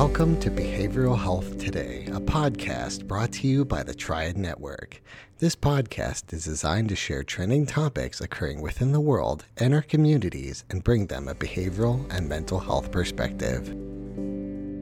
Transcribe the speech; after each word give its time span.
Welcome 0.00 0.40
to 0.40 0.50
Behavioral 0.50 1.22
Health 1.22 1.58
Today, 1.58 2.06
a 2.06 2.20
podcast 2.20 3.06
brought 3.06 3.32
to 3.32 3.46
you 3.46 3.66
by 3.66 3.82
the 3.82 3.92
Triad 3.92 4.38
Network. 4.38 5.02
This 5.40 5.54
podcast 5.54 6.32
is 6.32 6.46
designed 6.46 6.88
to 6.88 6.96
share 6.96 7.22
trending 7.22 7.66
topics 7.66 8.18
occurring 8.18 8.62
within 8.62 8.92
the 8.92 9.00
world 9.00 9.44
and 9.58 9.74
our 9.74 9.82
communities 9.82 10.64
and 10.70 10.82
bring 10.82 11.08
them 11.08 11.28
a 11.28 11.34
behavioral 11.34 12.10
and 12.10 12.26
mental 12.26 12.60
health 12.60 12.90
perspective. 12.90 13.76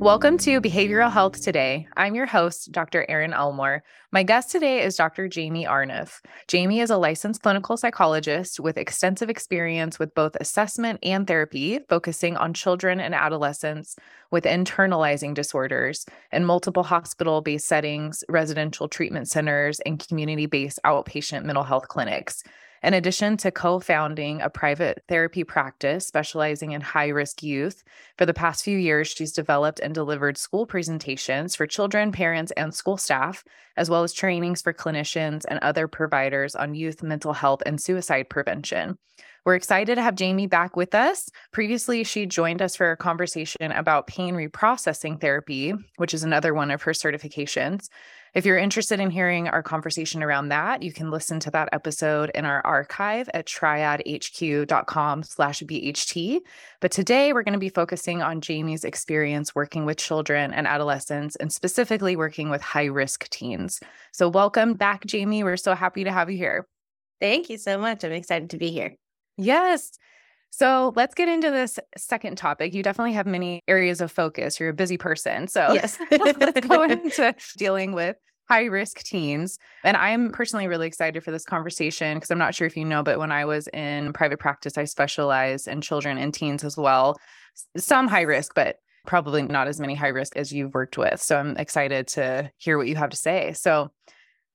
Welcome 0.01 0.39
to 0.39 0.61
Behavioral 0.61 1.11
Health 1.11 1.43
Today. 1.43 1.89
I'm 1.97 2.15
your 2.15 2.25
host, 2.25 2.71
Dr. 2.71 3.05
Erin 3.09 3.33
Elmore. 3.33 3.83
My 4.13 4.23
guest 4.23 4.53
today 4.53 4.85
is 4.85 4.95
Dr. 4.95 5.29
Jaimee 5.29 5.67
Arnoff. 5.67 6.21
Jaimee 6.47 6.81
is 6.81 6.91
a 6.91 6.97
licensed 6.97 7.43
clinical 7.43 7.77
psychologist 7.77 8.61
with 8.61 8.79
extensive 8.79 9.29
experience 9.29 9.99
with 9.99 10.15
both 10.15 10.37
assessment 10.37 11.01
and 11.03 11.27
therapy, 11.27 11.81
focusing 11.89 12.37
on 12.37 12.55
children 12.55 13.01
and 13.01 13.13
adolescents 13.13 13.97
with 14.31 14.45
internalizing 14.45 15.35
disorders 15.35 16.07
in 16.31 16.45
multiple 16.45 16.85
hospital 16.85 17.41
based 17.41 17.67
settings, 17.67 18.23
residential 18.29 18.87
treatment 18.87 19.29
centers, 19.29 19.81
and 19.81 19.99
community 19.99 20.47
based 20.47 20.79
outpatient 20.87 21.43
mental 21.45 21.65
health 21.65 21.89
clinics. 21.89 22.45
In 22.83 22.95
addition 22.95 23.37
to 23.39 23.51
co 23.51 23.81
founding 23.81 24.41
a 24.41 24.51
private 24.51 25.03
therapy 25.09 25.45
practice 25.45 26.07
specializing 26.07 26.73
in 26.73 26.81
high 26.81 27.09
risk 27.09 27.43
youth, 27.43 27.83
for 28.17 28.25
the 28.25 28.35
past 28.35 28.65
few 28.65 28.79
years, 28.79 29.09
she's 29.09 29.33
developed 29.33 29.81
and 29.81 29.95
delivered 29.95 30.39
school 30.39 30.67
presentations 30.67 31.57
for 31.57 31.67
children, 31.67 32.13
parents, 32.13 32.53
and 32.57 32.75
school 32.75 32.97
staff, 32.97 33.45
as 33.77 33.91
well 33.91 34.05
as 34.05 34.13
trainings 34.13 34.63
for 34.63 34.73
clinicians 34.73 35.45
and 35.49 35.59
other 35.61 35.89
providers 35.89 36.55
on 36.55 36.75
youth 36.75 37.03
mental 37.03 37.33
health 37.33 37.63
and 37.67 37.81
suicide 37.81 38.29
prevention. 38.31 38.99
We're 39.45 39.55
excited 39.55 39.95
to 39.95 40.03
have 40.03 40.15
Jaimee 40.15 40.51
back 40.51 40.77
with 40.77 40.95
us. 40.95 41.31
Previously, 41.53 42.05
she 42.05 42.27
joined 42.27 42.61
us 42.61 42.77
for 42.77 42.91
a 42.91 42.97
conversation 42.97 43.73
about 43.73 44.07
pain 44.07 44.35
reprocessing 44.35 45.21
therapy, 45.21 45.73
which 45.97 46.13
is 46.13 46.23
another 46.23 46.53
one 46.55 46.71
of 46.71 46.83
her 46.83 46.93
certifications. 46.93 47.89
If 48.35 48.45
you're 48.45 48.59
interested 48.59 49.01
in 49.01 49.11
hearing 49.11 49.49
our 49.49 49.63
conversation 49.63 50.23
around 50.23 50.49
that, 50.49 50.83
you 50.83 50.93
can 50.93 51.11
listen 51.11 51.41
to 51.41 51.51
that 51.53 51.71
episode 51.73 52.31
in 52.35 52.45
our 52.45 52.65
archive 52.65 53.29
at 53.33 53.47
triadhq.com 53.47 55.23
slash 55.23 55.63
BHT. 55.63 56.41
But 56.81 56.91
today 56.91 57.33
we're 57.33 57.43
going 57.43 57.55
to 57.55 57.59
be 57.59 57.71
focusing 57.71 58.23
on 58.23 58.41
Jaimee's 58.41 58.85
experience 58.85 59.55
working 59.55 59.87
with 59.87 59.97
children 59.97 60.53
and 60.53 60.67
adolescents 60.67 61.37
and 61.37 61.53
specifically 61.53 62.17
working 62.17 62.51
with 62.51 62.61
high 62.61 62.87
risk 62.87 63.29
teens. 63.31 63.81
So 64.13 64.29
welcome 64.29 64.75
back, 64.75 65.07
Jaimee. 65.07 65.43
We're 65.43 65.57
so 65.57 65.75
happy 65.75 66.05
to 66.05 66.13
have 66.13 66.31
you 66.31 66.37
here. 66.37 66.67
Thank 67.21 67.49
you 67.51 67.59
so 67.59 67.79
much. 67.79 68.05
I'm 68.05 68.13
excited 68.13 68.51
to 68.51 68.59
be 68.59 68.71
here. 68.71 68.95
Yes. 69.37 69.91
So 70.51 70.93
let's 70.97 71.15
get 71.15 71.29
into 71.29 71.51
this 71.51 71.79
second 71.97 72.37
topic. 72.37 72.75
You 72.75 72.83
definitely 72.83 73.13
have 73.13 73.27
many 73.27 73.63
areas 73.69 74.01
of 74.01 74.11
focus. 74.11 74.59
You're 74.59 74.71
a 74.71 74.75
busy 74.75 74.97
person. 74.97 75.47
So 75.49 75.73
yes. 75.73 75.99
let's 76.11 76.67
go 76.67 76.83
into 76.83 77.35
dealing 77.57 77.93
with 77.93 78.17
high 78.49 78.65
risk 78.65 79.01
teens. 79.01 79.59
And 79.85 79.97
I'm 79.97 80.33
personally 80.33 80.67
really 80.67 80.87
excited 80.87 81.23
for 81.23 81.31
this 81.31 81.45
conversation 81.45 82.17
because 82.17 82.31
I'm 82.31 82.39
not 82.39 82.55
sure 82.55 82.67
if 82.67 82.77
you 82.77 82.85
know, 82.85 83.03
but 83.03 83.19
when 83.19 83.31
I 83.31 83.45
was 83.45 83.69
in 83.69 84.13
private 84.15 84.39
practice, 84.39 84.79
I 84.79 84.85
specialize 84.85 85.67
in 85.67 85.81
children 85.81 86.17
and 86.17 86.33
teens 86.33 86.65
as 86.65 86.77
well. 86.77 87.19
Some 87.77 88.09
high 88.09 88.23
risk, 88.23 88.55
but 88.55 88.77
probably 89.07 89.43
not 89.43 89.69
as 89.69 89.81
many 89.81 89.95
high 89.95 90.09
risk 90.09 90.37
as 90.37 90.53
you've 90.53 90.75
worked 90.75 90.97
with. 90.97 91.21
So 91.21 91.39
I'm 91.39 91.57
excited 91.57 92.09
to 92.09 92.51
hear 92.57 92.79
what 92.79 92.89
you 92.89 92.97
have 92.97 93.11
to 93.11 93.17
say. 93.17 93.53
So 93.53 93.91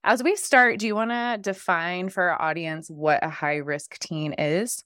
as 0.02 0.22
we 0.22 0.36
start, 0.36 0.78
do 0.78 0.86
you 0.86 0.94
want 0.94 1.10
to 1.10 1.38
define 1.40 2.08
for 2.08 2.30
our 2.30 2.42
audience 2.42 2.90
what 2.90 3.24
a 3.24 3.30
high 3.30 3.56
risk 3.56 3.98
teen 3.98 4.34
is? 4.34 4.84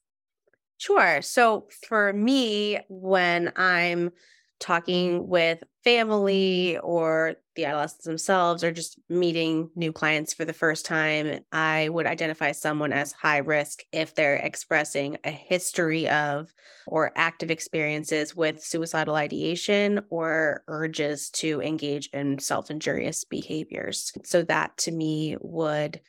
Sure. 0.79 1.23
So 1.23 1.67
for 1.89 2.13
me, 2.13 2.81
when 2.89 3.53
I'm 3.57 4.13
talking 4.61 5.29
with 5.29 5.63
family 5.85 6.79
or 6.79 7.37
the 7.55 7.65
adolescents 7.65 8.05
themselves 8.05 8.65
or 8.65 8.73
just 8.73 8.99
meeting 9.09 9.71
new 9.77 9.93
clients 9.93 10.35
for 10.35 10.45
the 10.45 10.53
first 10.53 10.85
time, 10.85 11.45
I 11.53 11.89
would 11.91 12.07
identify 12.07 12.53
someone 12.53 12.93
as 12.93 13.13
high 13.13 13.39
risk 13.39 13.83
if 13.93 14.15
they're 14.15 14.37
expressing 14.37 15.17
a 15.25 15.31
history 15.31 16.09
of 16.09 16.53
or 16.87 17.13
active 17.17 17.51
experiences 17.51 18.35
with 18.35 18.63
suicidal 18.63 19.15
ideation 19.15 20.01
or 20.11 20.65
urges 20.69 21.31
to 21.31 21.61
engage 21.63 22.09
in 22.13 22.39
self 22.41 22.71
injurious 22.71 23.25
behaviors. 23.25 24.13
So, 24.25 24.43
that 24.43 24.77
to 24.79 24.93
me 24.93 25.37
would 25.41 26.01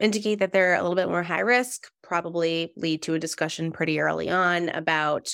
indicate 0.00 0.38
that 0.40 0.52
they're 0.52 0.74
a 0.74 0.82
little 0.82 0.96
bit 0.96 1.08
more 1.08 1.22
high 1.22 1.40
risk, 1.40 1.88
probably 2.02 2.72
lead 2.76 3.02
to 3.02 3.14
a 3.14 3.18
discussion 3.18 3.72
pretty 3.72 4.00
early 4.00 4.28
on 4.28 4.68
about 4.70 5.28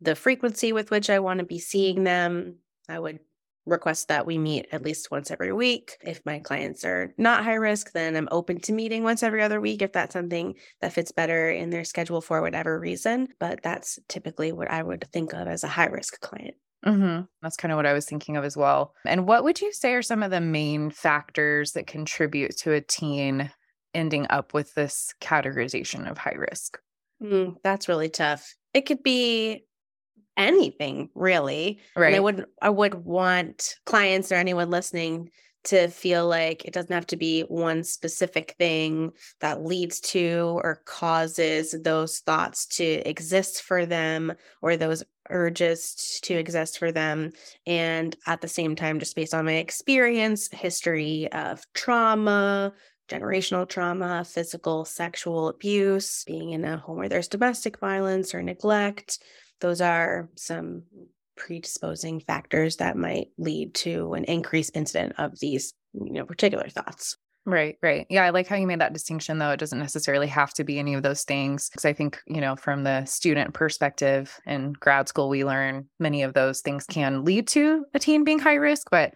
the 0.00 0.14
frequency 0.14 0.72
with 0.72 0.90
which 0.90 1.10
I 1.10 1.18
want 1.18 1.40
to 1.40 1.46
be 1.46 1.58
seeing 1.58 2.04
them. 2.04 2.56
I 2.88 2.98
would 2.98 3.20
request 3.66 4.08
that 4.08 4.26
we 4.26 4.38
meet 4.38 4.66
at 4.72 4.82
least 4.82 5.10
once 5.10 5.30
every 5.30 5.52
week. 5.52 5.96
If 6.02 6.20
my 6.24 6.38
clients 6.38 6.84
are 6.84 7.14
not 7.18 7.44
high 7.44 7.54
risk, 7.54 7.92
then 7.92 8.16
I'm 8.16 8.28
open 8.30 8.60
to 8.60 8.72
meeting 8.72 9.04
once 9.04 9.22
every 9.22 9.42
other 9.42 9.60
week 9.60 9.82
if 9.82 9.92
that's 9.92 10.14
something 10.14 10.54
that 10.80 10.92
fits 10.92 11.12
better 11.12 11.50
in 11.50 11.70
their 11.70 11.84
schedule 11.84 12.20
for 12.20 12.40
whatever 12.40 12.78
reason. 12.78 13.28
But 13.38 13.62
that's 13.62 13.98
typically 14.08 14.52
what 14.52 14.70
I 14.70 14.82
would 14.82 15.06
think 15.12 15.32
of 15.34 15.46
as 15.46 15.62
a 15.62 15.68
high 15.68 15.86
risk 15.86 16.20
client. 16.20 16.54
Mm-hmm. 16.84 17.24
That's 17.42 17.56
kind 17.56 17.72
of 17.72 17.76
what 17.76 17.86
I 17.86 17.92
was 17.92 18.06
thinking 18.06 18.36
of 18.36 18.44
as 18.44 18.56
well. 18.56 18.94
And 19.04 19.26
what 19.26 19.44
would 19.44 19.60
you 19.60 19.72
say 19.72 19.92
are 19.92 20.02
some 20.02 20.22
of 20.22 20.30
the 20.30 20.40
main 20.40 20.90
factors 20.90 21.72
that 21.72 21.86
contribute 21.86 22.56
to 22.58 22.72
a 22.72 22.80
teen 22.80 23.50
ending 23.94 24.26
up 24.30 24.54
with 24.54 24.74
this 24.74 25.14
categorization 25.20 26.10
of 26.10 26.18
high 26.18 26.36
risk? 26.36 26.78
Mm, 27.22 27.56
that's 27.62 27.88
really 27.88 28.08
tough. 28.08 28.54
It 28.72 28.82
could 28.82 29.02
be 29.02 29.64
anything 30.36 31.10
really. 31.14 31.80
Right. 31.96 32.08
And 32.08 32.16
I 32.16 32.20
would 32.20 32.46
I 32.62 32.70
would 32.70 32.94
want 32.94 33.76
clients 33.84 34.32
or 34.32 34.36
anyone 34.36 34.70
listening 34.70 35.30
to 35.62 35.88
feel 35.88 36.26
like 36.26 36.64
it 36.64 36.72
doesn't 36.72 36.92
have 36.92 37.06
to 37.08 37.16
be 37.16 37.42
one 37.42 37.84
specific 37.84 38.54
thing 38.58 39.12
that 39.40 39.62
leads 39.62 40.00
to 40.00 40.58
or 40.62 40.80
causes 40.86 41.74
those 41.82 42.20
thoughts 42.20 42.66
to 42.66 42.84
exist 42.84 43.62
for 43.62 43.84
them 43.84 44.32
or 44.62 44.76
those 44.76 45.04
urges 45.28 46.18
to 46.22 46.34
exist 46.34 46.78
for 46.78 46.90
them. 46.90 47.32
And 47.66 48.16
at 48.26 48.40
the 48.40 48.48
same 48.48 48.74
time, 48.74 48.98
just 48.98 49.14
based 49.14 49.34
on 49.34 49.44
my 49.44 49.56
experience, 49.56 50.48
history 50.50 51.30
of 51.32 51.62
trauma, 51.74 52.72
generational 53.10 53.68
trauma, 53.68 54.24
physical, 54.24 54.84
sexual 54.84 55.48
abuse, 55.48 56.24
being 56.24 56.50
in 56.50 56.64
a 56.64 56.78
home 56.78 56.98
where 56.98 57.08
there's 57.08 57.28
domestic 57.28 57.78
violence 57.78 58.34
or 58.34 58.42
neglect. 58.42 59.18
Those 59.60 59.80
are 59.80 60.28
some 60.36 60.84
predisposing 61.36 62.20
factors 62.20 62.76
that 62.76 62.96
might 62.96 63.28
lead 63.38 63.74
to 63.74 64.14
an 64.14 64.24
increased 64.24 64.72
incident 64.74 65.14
of 65.18 65.38
these, 65.40 65.74
you 65.92 66.12
know, 66.12 66.24
particular 66.24 66.68
thoughts. 66.68 67.16
Right, 67.46 67.76
right. 67.82 68.06
Yeah, 68.10 68.24
I 68.24 68.30
like 68.30 68.46
how 68.46 68.56
you 68.56 68.66
made 68.66 68.82
that 68.82 68.92
distinction, 68.92 69.38
though. 69.38 69.50
It 69.50 69.60
doesn't 69.60 69.78
necessarily 69.78 70.26
have 70.26 70.52
to 70.54 70.64
be 70.64 70.78
any 70.78 70.92
of 70.92 71.02
those 71.02 71.22
things. 71.22 71.70
Because 71.70 71.86
I 71.86 71.94
think, 71.94 72.20
you 72.26 72.40
know, 72.40 72.54
from 72.54 72.84
the 72.84 73.04
student 73.06 73.54
perspective 73.54 74.38
in 74.46 74.74
grad 74.74 75.08
school, 75.08 75.30
we 75.30 75.44
learn 75.44 75.88
many 75.98 76.22
of 76.22 76.34
those 76.34 76.60
things 76.60 76.84
can 76.84 77.24
lead 77.24 77.48
to 77.48 77.86
a 77.94 77.98
teen 77.98 78.24
being 78.24 78.38
high 78.38 78.54
risk. 78.54 78.88
But 78.90 79.14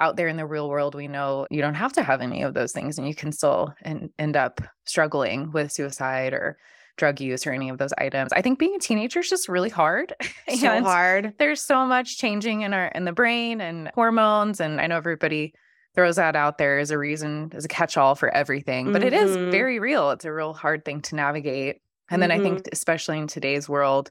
out 0.00 0.16
there 0.16 0.28
in 0.28 0.36
the 0.36 0.46
real 0.46 0.68
world, 0.68 0.94
we 0.94 1.06
know 1.08 1.46
you 1.50 1.60
don't 1.62 1.74
have 1.74 1.92
to 1.94 2.02
have 2.02 2.20
any 2.20 2.42
of 2.42 2.54
those 2.54 2.72
things 2.72 2.98
and 2.98 3.06
you 3.06 3.14
can 3.14 3.30
still 3.32 3.72
en- 3.84 4.10
end 4.18 4.36
up 4.36 4.60
struggling 4.86 5.52
with 5.52 5.70
suicide 5.70 6.32
or 6.32 6.56
drug 6.96 7.20
use 7.20 7.46
or 7.46 7.52
any 7.52 7.68
of 7.68 7.78
those 7.78 7.92
items. 7.98 8.32
I 8.32 8.42
think 8.42 8.58
being 8.58 8.74
a 8.74 8.78
teenager 8.78 9.20
is 9.20 9.28
just 9.30 9.48
really 9.48 9.70
hard. 9.70 10.14
So 10.58 10.82
hard. 10.82 11.34
There's 11.38 11.60
so 11.60 11.86
much 11.86 12.18
changing 12.18 12.62
in 12.62 12.74
our 12.74 12.86
in 12.88 13.04
the 13.04 13.12
brain 13.12 13.60
and 13.60 13.90
hormones 13.94 14.60
and 14.60 14.80
I 14.80 14.88
know 14.88 14.96
everybody 14.96 15.54
throws 15.94 16.16
that 16.16 16.34
out 16.36 16.58
there 16.58 16.78
as 16.78 16.90
a 16.90 16.98
reason 16.98 17.50
as 17.54 17.64
a 17.64 17.68
catch-all 17.68 18.14
for 18.16 18.28
everything, 18.34 18.92
but 18.92 19.02
mm-hmm. 19.02 19.08
it 19.08 19.12
is 19.12 19.36
Mm-hmm. 19.36 19.50
very 19.50 19.78
real. 19.78 20.10
It's 20.10 20.24
a 20.24 20.32
real 20.32 20.52
hard 20.52 20.84
thing 20.84 21.00
to 21.02 21.14
navigate. 21.14 21.76
And 22.10 22.20
then 22.20 22.30
Mhm. 22.30 22.34
I 22.34 22.38
think 22.42 22.68
especially 22.72 23.18
in 23.18 23.26
today's 23.28 23.68
world 23.68 24.10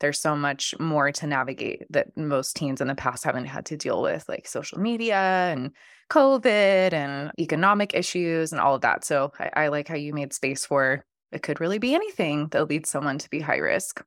there's 0.00 0.18
so 0.18 0.36
much 0.36 0.74
more 0.78 1.10
to 1.12 1.26
navigate 1.26 1.82
that 1.90 2.16
most 2.16 2.56
teens 2.56 2.80
in 2.80 2.88
the 2.88 2.94
past 2.94 3.24
haven't 3.24 3.46
had 3.46 3.66
to 3.66 3.76
deal 3.76 4.02
with, 4.02 4.28
like 4.28 4.46
social 4.46 4.78
media 4.78 5.16
and 5.16 5.72
COVID 6.10 6.92
and 6.92 7.32
economic 7.38 7.94
issues 7.94 8.52
and 8.52 8.60
all 8.60 8.74
of 8.74 8.80
that. 8.82 9.04
So 9.04 9.32
I, 9.38 9.64
I 9.64 9.68
like 9.68 9.88
how 9.88 9.96
you 9.96 10.12
made 10.12 10.32
space 10.32 10.64
for 10.64 11.04
it 11.30 11.42
could 11.42 11.60
really 11.60 11.78
be 11.78 11.94
anything 11.94 12.48
that 12.48 12.68
leads 12.68 12.88
someone 12.88 13.18
to 13.18 13.30
be 13.30 13.40
high 13.40 13.58
risk. 13.58 14.02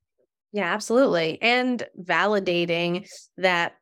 Yeah, 0.51 0.73
absolutely. 0.73 1.41
And 1.41 1.83
validating 1.99 3.07
that, 3.37 3.75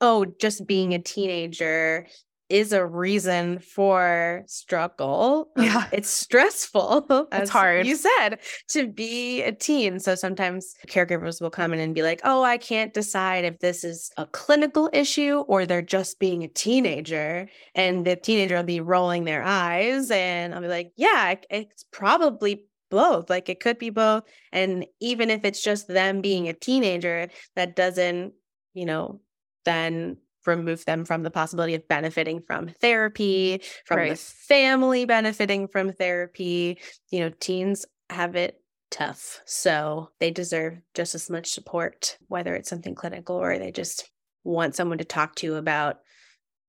oh, 0.00 0.26
just 0.38 0.66
being 0.66 0.94
a 0.94 0.98
teenager 0.98 2.06
is 2.48 2.72
a 2.72 2.84
reason 2.84 3.58
for 3.58 4.42
struggle. 4.46 5.50
Um, 5.56 5.64
yeah. 5.64 5.88
It's 5.92 6.10
stressful. 6.10 7.06
It's 7.32 7.50
hard. 7.50 7.86
You 7.86 7.96
said 7.96 8.38
to 8.68 8.86
be 8.88 9.42
a 9.42 9.52
teen. 9.52 9.98
So 9.98 10.14
sometimes 10.14 10.74
caregivers 10.86 11.40
will 11.40 11.50
come 11.50 11.72
in 11.72 11.80
and 11.80 11.94
be 11.94 12.02
like, 12.02 12.20
oh, 12.24 12.42
I 12.42 12.58
can't 12.58 12.92
decide 12.92 13.44
if 13.44 13.58
this 13.58 13.84
is 13.84 14.10
a 14.16 14.26
clinical 14.26 14.90
issue 14.92 15.44
or 15.48 15.66
they're 15.66 15.82
just 15.82 16.18
being 16.18 16.42
a 16.42 16.48
teenager. 16.48 17.48
And 17.74 18.06
the 18.06 18.16
teenager 18.16 18.56
will 18.56 18.62
be 18.64 18.80
rolling 18.80 19.24
their 19.24 19.42
eyes. 19.42 20.10
And 20.10 20.54
I'll 20.54 20.60
be 20.60 20.68
like, 20.68 20.92
yeah, 20.96 21.34
it's 21.50 21.84
probably 21.90 22.66
both. 22.90 23.30
Like 23.30 23.48
it 23.48 23.60
could 23.60 23.78
be 23.78 23.90
both. 23.90 24.24
And 24.52 24.86
even 25.00 25.30
if 25.30 25.44
it's 25.44 25.62
just 25.62 25.88
them 25.88 26.20
being 26.20 26.48
a 26.48 26.52
teenager, 26.52 27.28
that 27.56 27.74
doesn't, 27.74 28.34
you 28.74 28.84
know, 28.84 29.20
then 29.64 30.18
remove 30.46 30.84
them 30.84 31.04
from 31.04 31.22
the 31.22 31.30
possibility 31.30 31.74
of 31.74 31.86
benefiting 31.88 32.42
from 32.42 32.68
therapy, 32.68 33.62
from 33.86 33.98
Right. 33.98 34.10
the 34.10 34.16
family 34.16 35.04
benefiting 35.04 35.68
from 35.68 35.92
therapy. 35.92 36.78
You 37.10 37.20
know, 37.20 37.30
teens 37.40 37.86
have 38.10 38.36
it 38.36 38.60
tough. 38.90 39.40
So 39.46 40.10
they 40.20 40.30
deserve 40.30 40.78
just 40.94 41.14
as 41.14 41.30
much 41.30 41.48
support, 41.48 42.18
whether 42.28 42.54
it's 42.54 42.68
something 42.68 42.94
clinical 42.94 43.36
or 43.36 43.58
they 43.58 43.72
just 43.72 44.10
want 44.44 44.74
someone 44.74 44.98
to 44.98 45.04
talk 45.04 45.34
to 45.36 45.56
about 45.56 46.00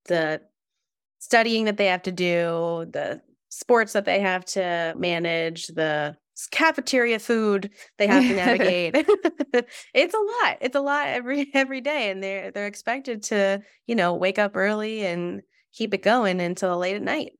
the 0.06 0.42
studying 1.20 1.66
that 1.66 1.78
they 1.78 1.88
have 1.88 2.04
to 2.04 2.12
do, 2.12 2.86
the 2.92 3.22
sports 3.50 3.94
that 3.94 4.06
they 4.06 4.20
have 4.20 4.46
to 4.46 4.94
manage, 4.98 5.68
the 5.68 6.16
cafeteria 6.52 7.20
food 7.20 7.70
they 7.98 8.08
have 8.08 8.24
to 8.24 8.36
navigate. 8.36 8.96
it's 9.94 10.14
a 10.14 10.18
lot. 10.18 10.58
It's 10.62 10.76
a 10.76 10.82
lot 10.82 11.08
every 11.08 11.50
every 11.54 11.82
day 11.82 12.10
and 12.10 12.24
they're 12.24 12.52
they're 12.52 12.68
expected 12.68 13.24
to, 13.24 13.62
you 13.88 13.96
know, 13.96 14.14
wake 14.14 14.40
up 14.40 14.56
early 14.56 15.06
and 15.06 15.42
keep 15.74 15.94
it 15.94 16.04
going 16.04 16.40
until 16.40 16.78
late 16.78 16.96
at 16.96 17.02
night. 17.02 17.34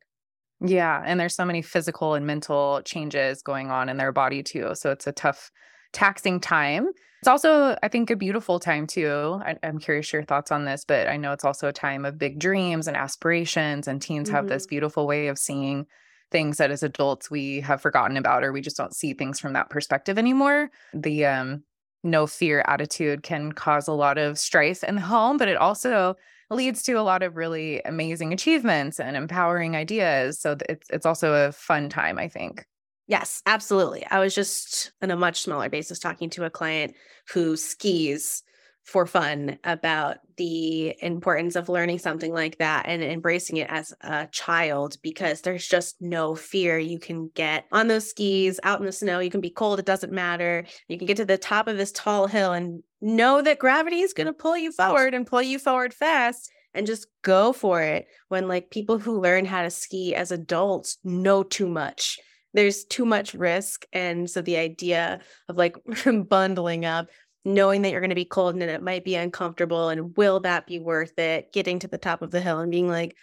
Yeah. 0.62 1.02
And 1.06 1.20
there's 1.20 1.36
so 1.36 1.46
many 1.46 1.62
physical 1.62 2.14
and 2.14 2.26
mental 2.26 2.82
changes 2.86 3.42
going 3.42 3.70
on 3.70 3.90
in 3.90 3.98
their 3.98 4.12
body 4.12 4.42
too. 4.44 4.72
So 4.76 4.92
it's 4.92 5.08
a 5.08 5.12
tough, 5.12 5.52
taxing 5.92 6.40
time. 6.40 6.88
It's 7.22 7.28
also, 7.28 7.78
I 7.82 7.88
think, 7.88 8.10
a 8.10 8.16
beautiful 8.16 8.60
time 8.60 8.86
too. 8.86 9.40
I, 9.46 9.56
I'm 9.64 9.80
curious 9.80 10.12
your 10.12 10.24
thoughts 10.24 10.52
on 10.52 10.66
this, 10.66 10.84
but 10.86 11.08
I 11.08 11.16
know 11.16 11.32
it's 11.32 11.46
also 11.46 11.70
a 11.70 11.74
time 11.74 12.04
of 12.04 12.18
big 12.18 12.38
dreams 12.38 12.88
and 12.88 12.98
aspirations, 12.98 13.88
and 13.88 14.02
teens 14.02 14.30
have 14.30 14.50
this 14.50 14.64
mm-hmm. 14.64 14.72
beautiful 14.72 15.08
way 15.08 15.28
of 15.28 15.40
seeing 15.40 15.86
things 16.34 16.58
that 16.58 16.72
as 16.72 16.84
adults 16.84 17.32
we 17.32 17.62
have 17.62 17.82
forgotten 17.82 18.18
about, 18.18 18.44
or 18.44 18.52
we 18.52 18.60
just 18.60 18.76
don't 18.76 18.94
see 18.94 19.14
things 19.14 19.40
from 19.40 19.54
that 19.54 19.70
perspective 19.70 20.18
anymore. 20.18 20.70
The 20.94 21.26
um, 21.26 21.64
no 22.04 22.28
fear 22.28 22.66
attitude 22.68 23.24
can 23.24 23.54
cause 23.54 23.88
a 23.88 23.94
lot 23.94 24.18
of 24.18 24.38
strife 24.38 24.84
in 24.84 24.96
the 24.96 25.02
home, 25.02 25.38
but 25.38 25.48
it 25.48 25.56
also 25.56 26.16
leads 26.50 26.84
to 26.84 26.94
a 26.94 27.02
lot 27.02 27.24
of 27.24 27.38
really 27.38 27.82
amazing 27.84 28.34
achievements 28.34 29.00
and 29.00 29.16
empowering 29.16 29.78
ideas. 29.78 30.40
So 30.40 30.58
it's 30.68 30.90
it's 30.90 31.06
also 31.06 31.48
a 31.48 31.54
fun 31.54 31.88
time, 31.88 32.20
I 32.20 32.28
think. 32.28 32.66
Yes, 33.08 33.42
absolutely. 33.46 34.06
I 34.10 34.20
was 34.20 34.34
just 34.34 34.92
on 35.02 35.12
a 35.12 35.16
much 35.16 35.42
smaller 35.42 35.70
basis 35.70 36.00
talking 36.00 36.30
to 36.32 36.46
a 36.46 36.50
client 36.50 36.96
who 37.30 37.56
skis 37.56 38.44
for 38.84 39.06
fun 39.06 39.58
about 39.64 40.18
the 40.36 40.96
importance 41.02 41.56
of 41.56 41.70
learning 41.70 42.00
something 42.00 42.34
like 42.34 42.58
that 42.58 42.86
and 42.86 43.02
embracing 43.02 43.58
it 43.58 43.70
as 43.70 43.94
a 44.02 44.28
child 44.28 44.98
because 45.02 45.42
there's 45.42 45.68
just 45.68 46.02
no 46.02 46.36
fear. 46.36 46.78
You 46.78 47.00
can 47.00 47.30
get 47.34 47.66
on 47.72 47.88
those 47.88 48.10
skis 48.10 48.60
out 48.64 48.80
in 48.80 48.86
the 48.86 48.92
snow, 48.92 49.20
you 49.20 49.30
can 49.30 49.42
be 49.42 49.50
cold, 49.50 49.80
it 49.80 49.86
doesn't 49.86 50.12
matter. 50.12 50.66
You 50.88 50.98
can 50.98 51.08
get 51.08 51.18
to 51.18 51.26
the 51.26 51.38
top 51.38 51.68
of 51.68 51.78
this 51.78 51.92
tall 51.94 52.28
hill 52.28 52.52
and 52.52 52.84
know 53.02 53.42
that 53.42 53.60
gravity 53.60 54.02
is 54.02 54.14
going 54.14 54.28
to 54.28 54.34
pull 54.34 54.58
you 54.58 54.72
forward 54.72 55.14
and 55.14 55.26
pull 55.26 55.42
you 55.42 55.60
forward 55.60 55.94
fast 55.94 56.52
and 56.74 56.88
just 56.88 57.08
go 57.22 57.54
for 57.54 57.82
it. 57.82 58.08
When 58.28 58.48
like 58.48 58.70
people 58.70 59.00
who 59.00 59.22
learn 59.22 59.46
how 59.46 59.62
to 59.62 59.70
ski 59.70 60.14
as 60.14 60.32
adults 60.32 60.98
know 61.04 61.44
too 61.44 61.70
much 61.70 62.20
there's 62.54 62.86
too 62.86 63.06
much 63.06 63.34
risk. 63.34 63.86
And 63.92 64.30
so 64.30 64.42
the 64.42 64.58
idea 64.58 65.22
of 65.50 65.58
like 65.58 65.76
bundling 66.28 66.86
up, 66.86 67.08
knowing 67.46 67.82
that 67.82 67.92
you're 67.92 68.02
going 68.02 68.10
to 68.10 68.16
be 68.16 68.26
cold 68.26 68.56
and 68.56 68.64
it 68.64 68.82
might 68.82 69.04
be 69.04 69.16
uncomfortable, 69.16 69.90
and 69.90 70.16
will 70.18 70.40
that 70.42 70.68
be 70.68 70.80
worth 70.80 71.18
it? 71.20 71.54
Getting 71.54 71.80
to 71.80 71.88
the 71.88 71.98
top 71.98 72.22
of 72.22 72.32
the 72.32 72.42
hill 72.42 72.60
and 72.60 72.72
being 72.72 72.88
like, 72.88 73.16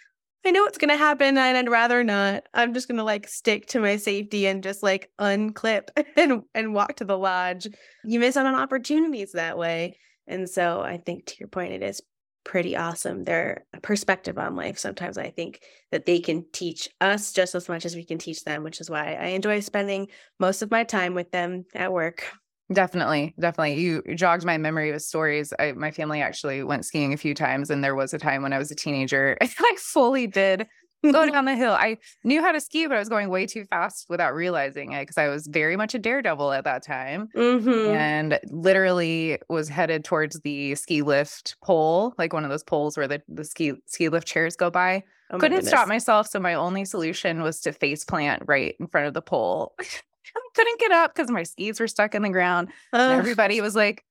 I 0.43 0.51
know 0.51 0.65
it's 0.65 0.79
going 0.79 0.89
to 0.89 0.97
happen 0.97 1.37
and 1.37 1.57
I'd 1.57 1.69
rather 1.69 2.03
not. 2.03 2.47
I'm 2.53 2.73
just 2.73 2.87
going 2.87 2.97
to 2.97 3.03
like 3.03 3.27
stick 3.27 3.67
to 3.67 3.79
my 3.79 3.97
safety 3.97 4.47
and 4.47 4.63
just 4.63 4.81
like 4.81 5.11
unclip 5.19 5.89
and, 6.15 6.43
and 6.55 6.73
walk 6.73 6.95
to 6.95 7.05
the 7.05 7.17
lodge. 7.17 7.67
You 8.03 8.19
miss 8.19 8.37
out 8.37 8.47
on 8.47 8.55
opportunities 8.55 9.33
that 9.33 9.57
way. 9.57 9.97
And 10.27 10.49
so 10.49 10.81
I 10.81 10.97
think 10.97 11.27
to 11.27 11.35
your 11.39 11.47
point, 11.47 11.73
it 11.73 11.83
is 11.83 12.01
pretty 12.43 12.75
awesome. 12.75 13.23
Their 13.23 13.65
perspective 13.83 14.39
on 14.39 14.55
life. 14.55 14.79
Sometimes 14.79 15.17
I 15.17 15.29
think 15.29 15.61
that 15.91 16.05
they 16.05 16.19
can 16.19 16.45
teach 16.51 16.89
us 16.99 17.33
just 17.33 17.53
as 17.53 17.69
much 17.69 17.85
as 17.85 17.95
we 17.95 18.03
can 18.03 18.17
teach 18.17 18.43
them, 18.43 18.63
which 18.63 18.81
is 18.81 18.89
why 18.89 19.13
I 19.13 19.27
enjoy 19.27 19.59
spending 19.59 20.07
most 20.39 20.63
of 20.63 20.71
my 20.71 20.83
time 20.83 21.13
with 21.13 21.29
them 21.29 21.65
at 21.75 21.93
work. 21.93 22.25
Definitely, 22.71 23.33
definitely. 23.39 23.81
You 23.81 24.01
jogged 24.15 24.45
my 24.45 24.57
memory 24.57 24.91
with 24.91 25.01
stories. 25.01 25.53
I, 25.59 25.73
my 25.73 25.91
family 25.91 26.21
actually 26.21 26.63
went 26.63 26.85
skiing 26.85 27.13
a 27.13 27.17
few 27.17 27.33
times, 27.33 27.69
and 27.69 27.83
there 27.83 27.95
was 27.95 28.13
a 28.13 28.19
time 28.19 28.43
when 28.43 28.53
I 28.53 28.57
was 28.57 28.71
a 28.71 28.75
teenager. 28.75 29.37
I 29.41 29.75
fully 29.77 30.27
did 30.27 30.67
go 31.03 31.25
down 31.31 31.45
the 31.45 31.55
hill. 31.55 31.73
I 31.73 31.97
knew 32.23 32.41
how 32.41 32.51
to 32.51 32.61
ski, 32.61 32.87
but 32.87 32.95
I 32.95 32.99
was 32.99 33.09
going 33.09 33.29
way 33.29 33.45
too 33.45 33.65
fast 33.65 34.05
without 34.09 34.33
realizing 34.33 34.93
it 34.93 35.01
because 35.01 35.17
I 35.17 35.27
was 35.27 35.47
very 35.47 35.75
much 35.75 35.95
a 35.95 35.99
daredevil 35.99 36.51
at 36.51 36.63
that 36.63 36.83
time. 36.83 37.27
Mhm. 37.35 37.95
and 37.95 38.39
literally 38.49 39.39
was 39.49 39.67
headed 39.67 40.05
towards 40.05 40.39
the 40.41 40.75
ski 40.75 41.01
lift 41.01 41.57
pole, 41.63 42.13
like 42.17 42.33
one 42.33 42.43
of 42.43 42.49
those 42.49 42.63
poles 42.63 42.95
where 42.97 43.07
the, 43.07 43.21
the 43.27 43.43
ski 43.43 43.73
ski 43.85 44.09
lift 44.09 44.27
chairs 44.27 44.55
go 44.55 44.69
by. 44.69 45.03
Oh 45.31 45.37
Couldn't 45.39 45.65
stop 45.65 45.87
myself, 45.87 46.27
so 46.27 46.39
my 46.39 46.53
only 46.53 46.85
solution 46.85 47.41
was 47.41 47.61
to 47.61 47.71
face 47.71 48.03
plant 48.03 48.43
right 48.45 48.75
in 48.79 48.87
front 48.87 49.07
of 49.07 49.13
the 49.13 49.21
pole. 49.21 49.75
I 50.35 50.39
couldn't 50.55 50.79
get 50.79 50.91
up 50.91 51.13
because 51.15 51.29
my 51.31 51.43
skis 51.43 51.79
were 51.79 51.87
stuck 51.87 52.15
in 52.15 52.21
the 52.21 52.29
ground. 52.29 52.69
And 52.93 53.11
everybody 53.13 53.61
was 53.61 53.75
like 53.75 54.03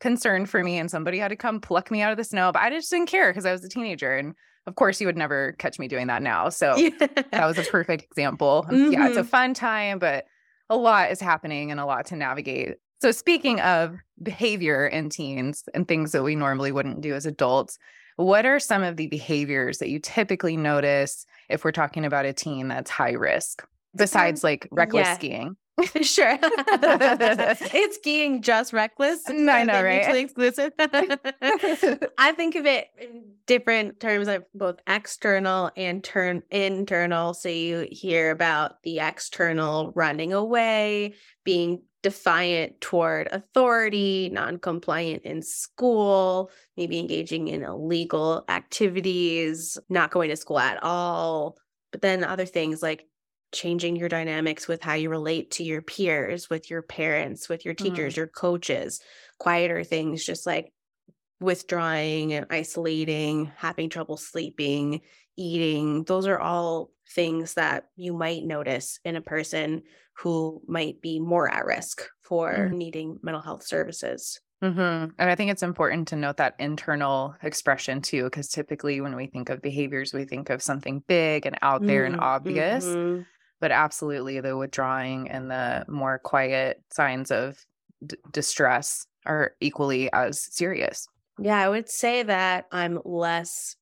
concerned 0.00 0.50
for 0.50 0.62
me, 0.62 0.78
and 0.78 0.90
somebody 0.90 1.18
had 1.18 1.28
to 1.28 1.36
come 1.36 1.60
pluck 1.60 1.90
me 1.90 2.02
out 2.02 2.10
of 2.10 2.16
the 2.18 2.24
snow. 2.24 2.52
But 2.52 2.62
I 2.62 2.70
just 2.70 2.90
didn't 2.90 3.06
care 3.08 3.30
because 3.30 3.46
I 3.46 3.52
was 3.52 3.64
a 3.64 3.68
teenager, 3.68 4.14
and 4.16 4.34
of 4.66 4.74
course, 4.74 5.00
you 5.00 5.06
would 5.06 5.16
never 5.16 5.52
catch 5.58 5.78
me 5.78 5.88
doing 5.88 6.06
that 6.08 6.22
now. 6.22 6.48
So 6.48 6.74
that 7.32 7.46
was 7.46 7.58
a 7.58 7.62
perfect 7.64 8.04
example. 8.04 8.66
Um, 8.68 8.86
Yeah, 8.92 9.06
it's 9.08 9.16
a 9.16 9.22
Mhm. 9.22 9.26
fun 9.28 9.54
time, 9.54 9.98
but 9.98 10.24
a 10.70 10.76
lot 10.76 11.10
is 11.10 11.20
happening 11.20 11.70
and 11.70 11.78
a 11.80 11.84
lot 11.86 12.06
to 12.06 12.16
navigate. 12.16 12.76
So, 13.02 13.10
speaking 13.10 13.60
of 13.60 13.96
behavior 14.22 14.86
in 14.86 15.10
teens 15.10 15.64
and 15.74 15.86
things 15.86 16.12
that 16.12 16.22
we 16.22 16.34
normally 16.36 16.72
wouldn't 16.72 17.02
do 17.02 17.14
as 17.14 17.26
adults, 17.26 17.78
what 18.16 18.46
are 18.46 18.58
some 18.58 18.82
of 18.82 18.96
the 18.96 19.08
behaviors 19.08 19.78
that 19.78 19.90
you 19.90 19.98
typically 19.98 20.56
notice 20.56 21.26
if 21.50 21.64
we're 21.64 21.72
talking 21.72 22.04
about 22.04 22.24
a 22.24 22.32
teen 22.32 22.68
that's 22.68 22.90
high 22.90 23.12
risk, 23.12 23.66
besides 23.96 24.44
like 24.44 24.68
reckless 24.70 25.06
yeah. 25.06 25.14
skiing? 25.14 25.56
sure. 26.02 26.38
it's 26.40 27.96
skiing 27.96 28.42
just 28.42 28.72
reckless. 28.72 29.22
I 29.28 29.32
know, 29.32 29.82
right? 29.82 29.96
mutually 29.96 30.20
exclusive. 30.20 30.72
I 30.78 32.32
think 32.36 32.54
of 32.54 32.64
it 32.64 32.88
in 33.00 33.24
different 33.46 33.98
terms 33.98 34.28
of 34.28 34.44
both 34.54 34.76
external 34.86 35.70
and 35.76 36.02
turn 36.02 36.42
internal. 36.50 37.34
So 37.34 37.48
you 37.48 37.88
hear 37.90 38.30
about 38.30 38.82
the 38.84 39.00
external 39.00 39.92
running 39.96 40.32
away, 40.32 41.14
being 41.44 41.82
defiant 42.02 42.80
toward 42.80 43.28
authority, 43.32 44.30
non-compliant 44.32 45.22
in 45.22 45.42
school, 45.42 46.50
maybe 46.76 47.00
engaging 47.00 47.48
in 47.48 47.64
illegal 47.64 48.44
activities, 48.48 49.78
not 49.88 50.12
going 50.12 50.28
to 50.28 50.36
school 50.36 50.58
at 50.58 50.80
all. 50.84 51.56
But 51.90 52.02
then 52.02 52.22
other 52.22 52.44
things 52.44 52.82
like 52.82 53.06
changing 53.54 53.96
your 53.96 54.10
dynamics 54.10 54.68
with 54.68 54.82
how 54.82 54.94
you 54.94 55.10
relate 55.10 55.50
to 55.52 55.64
your 55.64 55.82
peers, 55.82 56.50
with 56.50 56.70
your 56.70 56.82
parents, 56.82 57.48
with 57.48 57.64
your 57.64 57.74
teachers, 57.74 58.16
your 58.16 58.28
coaches, 58.28 59.00
quieter 59.38 59.84
things 59.84 60.24
just 60.24 60.46
like 60.46 60.72
withdrawing 61.40 62.32
and 62.32 62.46
isolating, 62.50 63.46
having 63.56 63.90
trouble 63.90 64.16
sleeping, 64.16 65.00
eating. 65.36 66.04
Those 66.04 66.26
are 66.26 66.38
all 66.40 66.92
things 67.10 67.54
that 67.54 67.90
you 67.96 68.12
might 68.14 68.44
notice 68.44 68.98
in 69.04 69.16
a 69.16 69.20
person 69.20 69.82
who 70.16 70.62
might 70.68 71.00
be 71.02 71.18
more 71.20 71.50
at 71.50 71.64
risk 71.66 72.08
for 72.22 72.68
Mm. 72.68 72.72
needing 72.72 73.18
mental 73.22 73.42
health 73.42 73.64
services. 73.64 74.40
hmm 74.62 74.68
And 75.18 75.30
I 75.30 75.34
think 75.34 75.50
it's 75.50 75.62
important 75.62 76.08
to 76.08 76.16
note 76.16 76.38
that 76.38 76.54
internal 76.58 77.36
expression 77.42 78.00
too, 78.00 78.24
because 78.24 78.48
typically 78.48 79.00
when 79.00 79.14
we 79.16 79.26
think 79.26 79.50
of 79.50 79.60
behaviors, 79.60 80.14
we 80.14 80.24
think 80.24 80.48
of 80.50 80.62
something 80.62 81.00
big 81.06 81.44
and 81.46 81.58
out 81.60 81.86
there 81.86 82.04
and 82.06 82.16
Mm, 82.16 82.18
obvious. 82.18 82.96
mhm. 83.00 83.26
But 83.60 83.70
absolutely, 83.70 84.40
the 84.40 84.56
withdrawing 84.56 85.30
and 85.30 85.50
the 85.50 85.84
more 85.88 86.18
quiet 86.18 86.82
signs 86.92 87.30
of 87.30 87.64
d- 88.06 88.16
distress 88.30 89.06
are 89.26 89.52
equally 89.60 90.12
as 90.12 90.42
serious. 90.54 91.06
Yeah, 91.38 91.58
I 91.58 91.68
would 91.68 91.88
say 91.88 92.22
that 92.22 92.66
I'm 92.70 93.00
less 93.04 93.76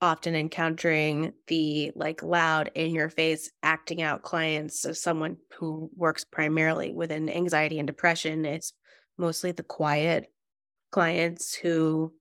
often 0.00 0.34
encountering 0.34 1.32
the 1.46 1.92
like 1.94 2.22
loud 2.22 2.70
in 2.74 2.94
your 2.94 3.10
face 3.10 3.50
acting 3.62 4.00
out 4.00 4.22
clients 4.22 4.84
of 4.84 4.96
someone 4.96 5.36
who 5.58 5.90
works 5.94 6.24
primarily 6.24 6.92
within 6.94 7.28
anxiety 7.28 7.78
and 7.78 7.86
depression. 7.86 8.44
It's 8.46 8.72
mostly 9.18 9.52
the 9.52 9.62
quiet 9.62 10.32
clients 10.90 11.54
who 11.54 12.12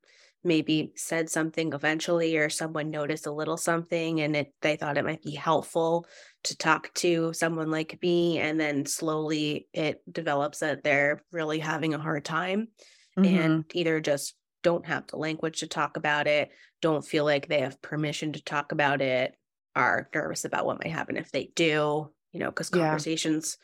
maybe 0.43 0.93
said 0.96 1.29
something 1.29 1.74
eventually 1.74 2.38
or 2.38 2.50
someone 2.50 2.89
noticed 2.89 3.25
a 3.25 3.31
little 3.31 3.58
something 3.58 4.22
and 4.22 4.36
it 4.36 4.53
they 4.62 4.75
thought 4.77 4.98
it 4.98 5.03
might 5.05 5.22
be 5.22 5.36
helpful 5.36 6.05
to 6.43 6.55
talk 6.58 6.93
to 6.93 7.34
someone 7.34 7.69
like 7.72 8.01
me 8.01 8.38
and 8.39 8.60
then 8.60 8.86
slowly 8.86 9.67
it 9.74 10.01
develops 10.12 10.60
that 10.60 10.84
they're 10.84 11.22
really 11.31 11.60
having 11.60 11.93
a 11.93 12.00
hard 12.00 12.24
time 12.24 12.69
Mhm. 13.17 13.63
and 13.63 13.65
either 13.74 14.00
just 14.00 14.36
don't 14.63 14.86
have 14.86 15.08
the 15.08 15.17
language 15.17 15.60
to 15.60 15.67
talk 15.67 15.98
about 15.98 16.27
it, 16.27 16.51
don't 16.81 17.05
feel 17.05 17.24
like 17.25 17.48
they 17.48 17.62
have 17.62 17.81
permission 17.81 18.34
to 18.34 18.43
talk 18.43 18.72
about 18.72 19.01
it, 19.01 19.36
are 19.75 20.10
nervous 20.13 20.46
about 20.46 20.65
what 20.65 20.79
might 20.84 20.91
happen 20.91 21.15
if 21.17 21.31
they 21.31 21.46
do, 21.55 22.12
you 22.31 22.39
know, 22.39 22.50
because 22.50 22.69
Yeah. 22.72 23.03
conversations 23.10 23.58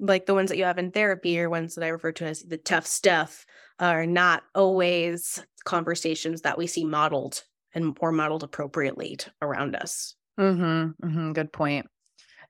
like 0.00 0.26
the 0.26 0.34
ones 0.34 0.50
that 0.50 0.58
you 0.58 0.64
have 0.64 0.78
in 0.78 0.90
therapy 0.90 1.38
or 1.40 1.48
ones 1.50 1.74
that 1.74 1.84
I 1.84 1.88
refer 1.88 2.12
to 2.12 2.26
as 2.26 2.42
the 2.42 2.58
tough 2.58 2.86
stuff 2.86 3.46
are 3.78 4.06
not 4.06 4.44
always 4.54 5.44
conversations 5.64 6.42
that 6.42 6.58
we 6.58 6.66
see 6.66 6.84
modeled 6.84 7.42
and 7.74 7.96
or 8.00 8.12
modeled 8.12 8.42
appropriately 8.42 9.16
t- 9.16 9.30
around 9.42 9.74
us. 9.74 10.14
Mm-hmm, 10.38 11.06
mm-hmm. 11.06 11.32
Good 11.32 11.52
point. 11.52 11.86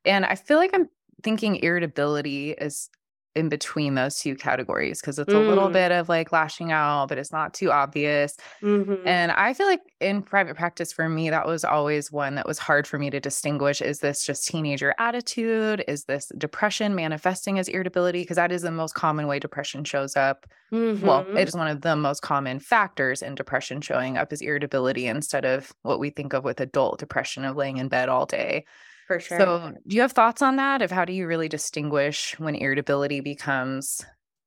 And 0.04 0.24
I 0.24 0.34
feel 0.34 0.58
like 0.58 0.70
I'm 0.74 0.88
thinking 1.22 1.56
irritability 1.56 2.50
is 2.50 2.90
in 3.34 3.48
between 3.48 3.94
those 3.94 4.18
two 4.20 4.36
categories 4.36 5.00
because 5.00 5.18
it's 5.18 5.32
a 5.32 5.38
little 5.38 5.68
Mm. 5.68 5.72
bit 5.72 5.92
of 5.92 6.08
like 6.08 6.30
lashing 6.30 6.70
out, 6.70 7.08
but 7.08 7.18
it's 7.18 7.32
not 7.32 7.52
too 7.52 7.72
obvious. 7.72 8.36
Mhm. 8.62 9.00
And 9.04 9.32
I 9.32 9.54
feel 9.54 9.66
like 9.66 9.80
in 10.00 10.22
private 10.22 10.56
practice 10.56 10.92
for 10.92 11.08
me, 11.08 11.30
that 11.30 11.46
was 11.46 11.64
always 11.64 12.12
one 12.12 12.36
that 12.36 12.46
was 12.46 12.58
hard 12.60 12.86
for 12.86 12.98
me 12.98 13.10
to 13.10 13.18
distinguish. 13.18 13.82
Is 13.82 13.98
this 13.98 14.24
just 14.24 14.46
teenager 14.46 14.94
attitude? 14.98 15.84
Is 15.88 16.04
this 16.04 16.30
depression 16.38 16.94
manifesting 16.94 17.58
as 17.58 17.66
irritability? 17.68 18.22
Because 18.22 18.36
that 18.36 18.52
is 18.52 18.62
the 18.62 18.70
most 18.70 18.94
common 18.94 19.26
way 19.26 19.38
depression 19.40 19.84
shows 19.84 20.16
up. 20.16 20.46
Well, 20.70 21.24
Mhm. 21.24 21.38
it 21.38 21.48
is 21.48 21.54
one 21.56 21.68
of 21.68 21.82
the 21.82 21.94
most 21.96 22.20
common 22.22 22.58
factors 22.60 23.22
in 23.22 23.34
depression 23.34 23.80
showing 23.80 24.16
up 24.16 24.32
is 24.32 24.40
irritability 24.42 25.06
instead 25.06 25.44
of 25.44 25.72
what 25.82 25.98
we 26.00 26.10
think 26.10 26.32
of 26.32 26.44
with 26.44 26.60
adult 26.60 26.98
depression 26.98 27.44
of 27.44 27.56
laying 27.56 27.76
in 27.78 27.88
bed 27.88 28.08
all 28.08 28.26
day. 28.26 28.64
For 29.06 29.20
sure. 29.20 29.38
So, 29.38 29.74
do 29.86 29.96
you 29.96 30.02
have 30.02 30.12
thoughts 30.12 30.42
on 30.42 30.56
that? 30.56 30.82
Of 30.82 30.90
how 30.90 31.04
do 31.04 31.12
you 31.12 31.26
really 31.26 31.48
distinguish 31.48 32.38
when 32.38 32.54
irritability 32.54 33.20
becomes 33.20 34.04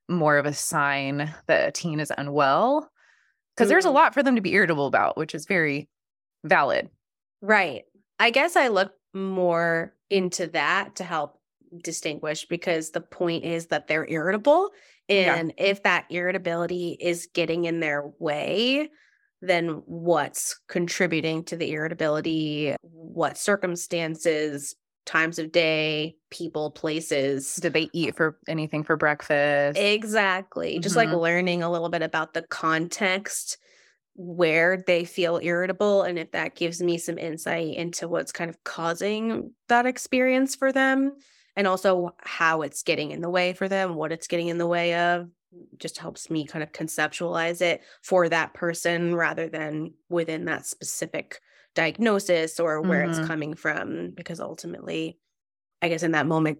more 0.09 0.37
of 0.37 0.45
a 0.45 0.53
sign 0.53 1.33
that 1.47 1.67
a 1.67 1.71
teen 1.71 1.99
is 1.99 2.11
unwell? 2.17 2.89
Because 3.55 3.69
there's 3.69 3.85
a 3.85 3.89
Mhm. 3.89 3.93
lot 3.93 4.13
for 4.13 4.23
them 4.23 4.35
to 4.35 4.41
be 4.41 4.53
irritable 4.53 4.87
about, 4.87 5.17
which 5.17 5.35
is 5.35 5.45
very 5.45 5.89
valid. 6.45 6.89
Right. 7.41 7.83
I 8.19 8.29
guess 8.31 8.55
I 8.55 8.67
look 8.67 8.93
more 9.13 9.95
into 10.09 10.47
that 10.47 10.95
to 10.97 11.03
help 11.03 11.39
distinguish 11.83 12.45
because 12.45 12.91
the 12.91 13.01
point 13.01 13.43
is 13.43 13.67
that 13.67 13.87
they're 13.87 14.07
irritable. 14.09 14.71
Yeah. 15.07 15.35
And 15.35 15.53
if 15.57 15.83
that 15.83 16.05
irritability 16.09 16.97
is 16.99 17.27
getting 17.33 17.65
in 17.65 17.79
their 17.79 18.07
way, 18.19 18.89
then 19.41 19.81
what's 19.85 20.59
contributing 20.67 21.43
to 21.45 21.55
the 21.57 21.71
irritability? 21.71 22.75
What 22.81 23.37
circumstances, 23.37 24.75
times 25.05 25.39
of 25.39 25.51
day, 25.51 26.15
people, 26.31 26.71
places? 26.71 27.55
Did 27.55 27.73
they 27.73 27.89
eat 27.93 28.15
for 28.15 28.39
anything 28.47 28.83
for 28.83 28.95
breakfast? 28.97 29.79
Exactly. 29.79 30.79
Just 30.79 30.95
like 30.95 31.11
Mhm. 31.11 31.21
learning 31.21 31.61
a 31.63 31.71
little 31.71 31.89
bit 31.89 32.01
about 32.01 32.33
the 32.33 32.41
context 32.43 33.57
where 34.15 34.83
they 34.87 35.05
feel 35.05 35.39
irritable 35.43 36.03
and 36.03 36.19
if 36.19 36.31
that 36.31 36.55
gives 36.55 36.81
me 36.81 36.97
some 36.97 37.17
insight 37.17 37.75
into 37.75 38.07
what's 38.07 38.31
kind 38.31 38.49
of 38.49 38.63
causing 38.65 39.53
that 39.69 39.85
experience 39.87 40.55
for 40.55 40.71
them 40.71 41.13
and 41.55 41.67
also 41.67 42.15
how 42.19 42.61
it's 42.63 42.83
getting 42.83 43.11
in 43.11 43.21
the 43.21 43.29
way 43.29 43.53
for 43.53 43.69
them, 43.69 43.95
what 43.95 44.11
it's 44.11 44.27
getting 44.27 44.47
in 44.49 44.57
the 44.59 44.67
way 44.67 44.95
of 44.95 45.29
just 45.77 45.97
helps 45.97 46.29
me 46.29 46.45
kind 46.45 46.63
of 46.63 46.71
conceptualize 46.71 47.61
it 47.61 47.81
for 48.03 48.29
that 48.29 48.53
person 48.53 49.15
rather 49.15 49.47
than 49.49 49.93
within 50.09 50.45
that 50.45 50.65
specific 50.65 51.41
diagnosis 51.75 52.59
or 52.59 52.81
where 52.81 53.01
Mhm. 53.01 53.03
it's 53.03 53.19
coming 53.19 53.53
from 53.55 54.11
because 54.11 54.39
ultimately 54.39 55.19
I 55.81 55.89
guess 55.89 56.03
in 56.03 56.11
that 56.13 56.27
moment 56.27 56.59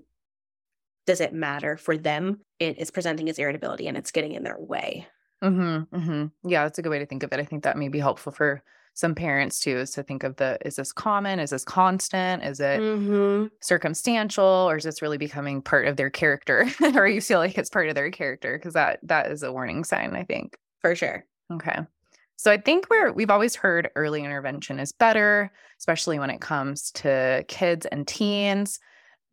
does 1.06 1.22
it 1.22 1.34
matter 1.34 1.77
for 1.77 1.98
them? 1.98 2.41
It 2.60 2.77
is 2.77 2.91
presenting 2.91 3.29
as 3.29 3.39
irritability 3.39 3.88
and 3.88 3.98
it's 3.98 4.12
getting 4.12 4.34
in 4.34 4.44
their 4.44 4.60
way. 4.60 5.08
Mm-hmm, 5.44 5.96
mm-hmm. 5.96 6.50
Yeah, 6.50 6.63
that's 6.63 6.79
a 6.79 6.82
good 6.82 6.89
way 6.89 7.00
to 7.00 7.06
think 7.06 7.24
of 7.24 7.32
it. 7.32 7.39
I 7.39 7.44
think 7.46 7.63
that 7.63 7.77
may 7.77 7.89
be 7.89 8.00
helpful 8.00 8.32
for 8.32 8.63
some 8.98 9.13
parents 9.13 9.60
too, 9.60 9.77
is 9.77 9.92
to 9.92 10.01
think 10.01 10.24
of 10.24 10.36
the 10.38 10.58
is 10.66 10.75
this 10.75 10.92
common? 10.92 11.39
Is 11.39 11.51
this 11.51 11.63
constant? 11.63 12.44
Is 12.44 12.60
it 12.60 12.82
Mm-hmm. 12.82 13.48
circumstantial 13.62 14.44
or 14.44 14.77
is 14.77 14.84
this 14.84 15.01
really 15.04 15.20
becoming 15.20 15.62
part 15.62 15.88
of 15.88 15.98
their 15.98 16.10
character 16.10 16.68
or 16.96 17.08
you 17.08 17.22
feel 17.22 17.38
like 17.39 17.58
it's 17.58 17.70
part 17.70 17.89
of 17.89 17.96
their 17.96 18.10
character 18.10 18.58
because 18.58 18.74
that 18.74 19.00
that 19.04 19.32
is 19.32 19.44
a 19.44 19.51
warning 19.51 19.84
sign 19.84 20.16
i 20.16 20.24
think 20.24 20.58
For 20.82 20.96
sure. 20.96 21.25
okay 21.54 21.80
so 22.38 22.51
i 22.51 22.58
think 22.58 22.88
we're 22.89 23.12
we've 23.12 23.30
always 23.30 23.56
heard 23.56 23.89
early 23.96 24.24
intervention 24.24 24.80
is 24.80 24.92
better 24.92 25.51
especially 25.80 26.18
when 26.18 26.30
it 26.32 26.42
comes 26.42 26.92
to 26.92 27.46
kids 27.48 27.86
and 27.86 28.08
teens 28.08 28.80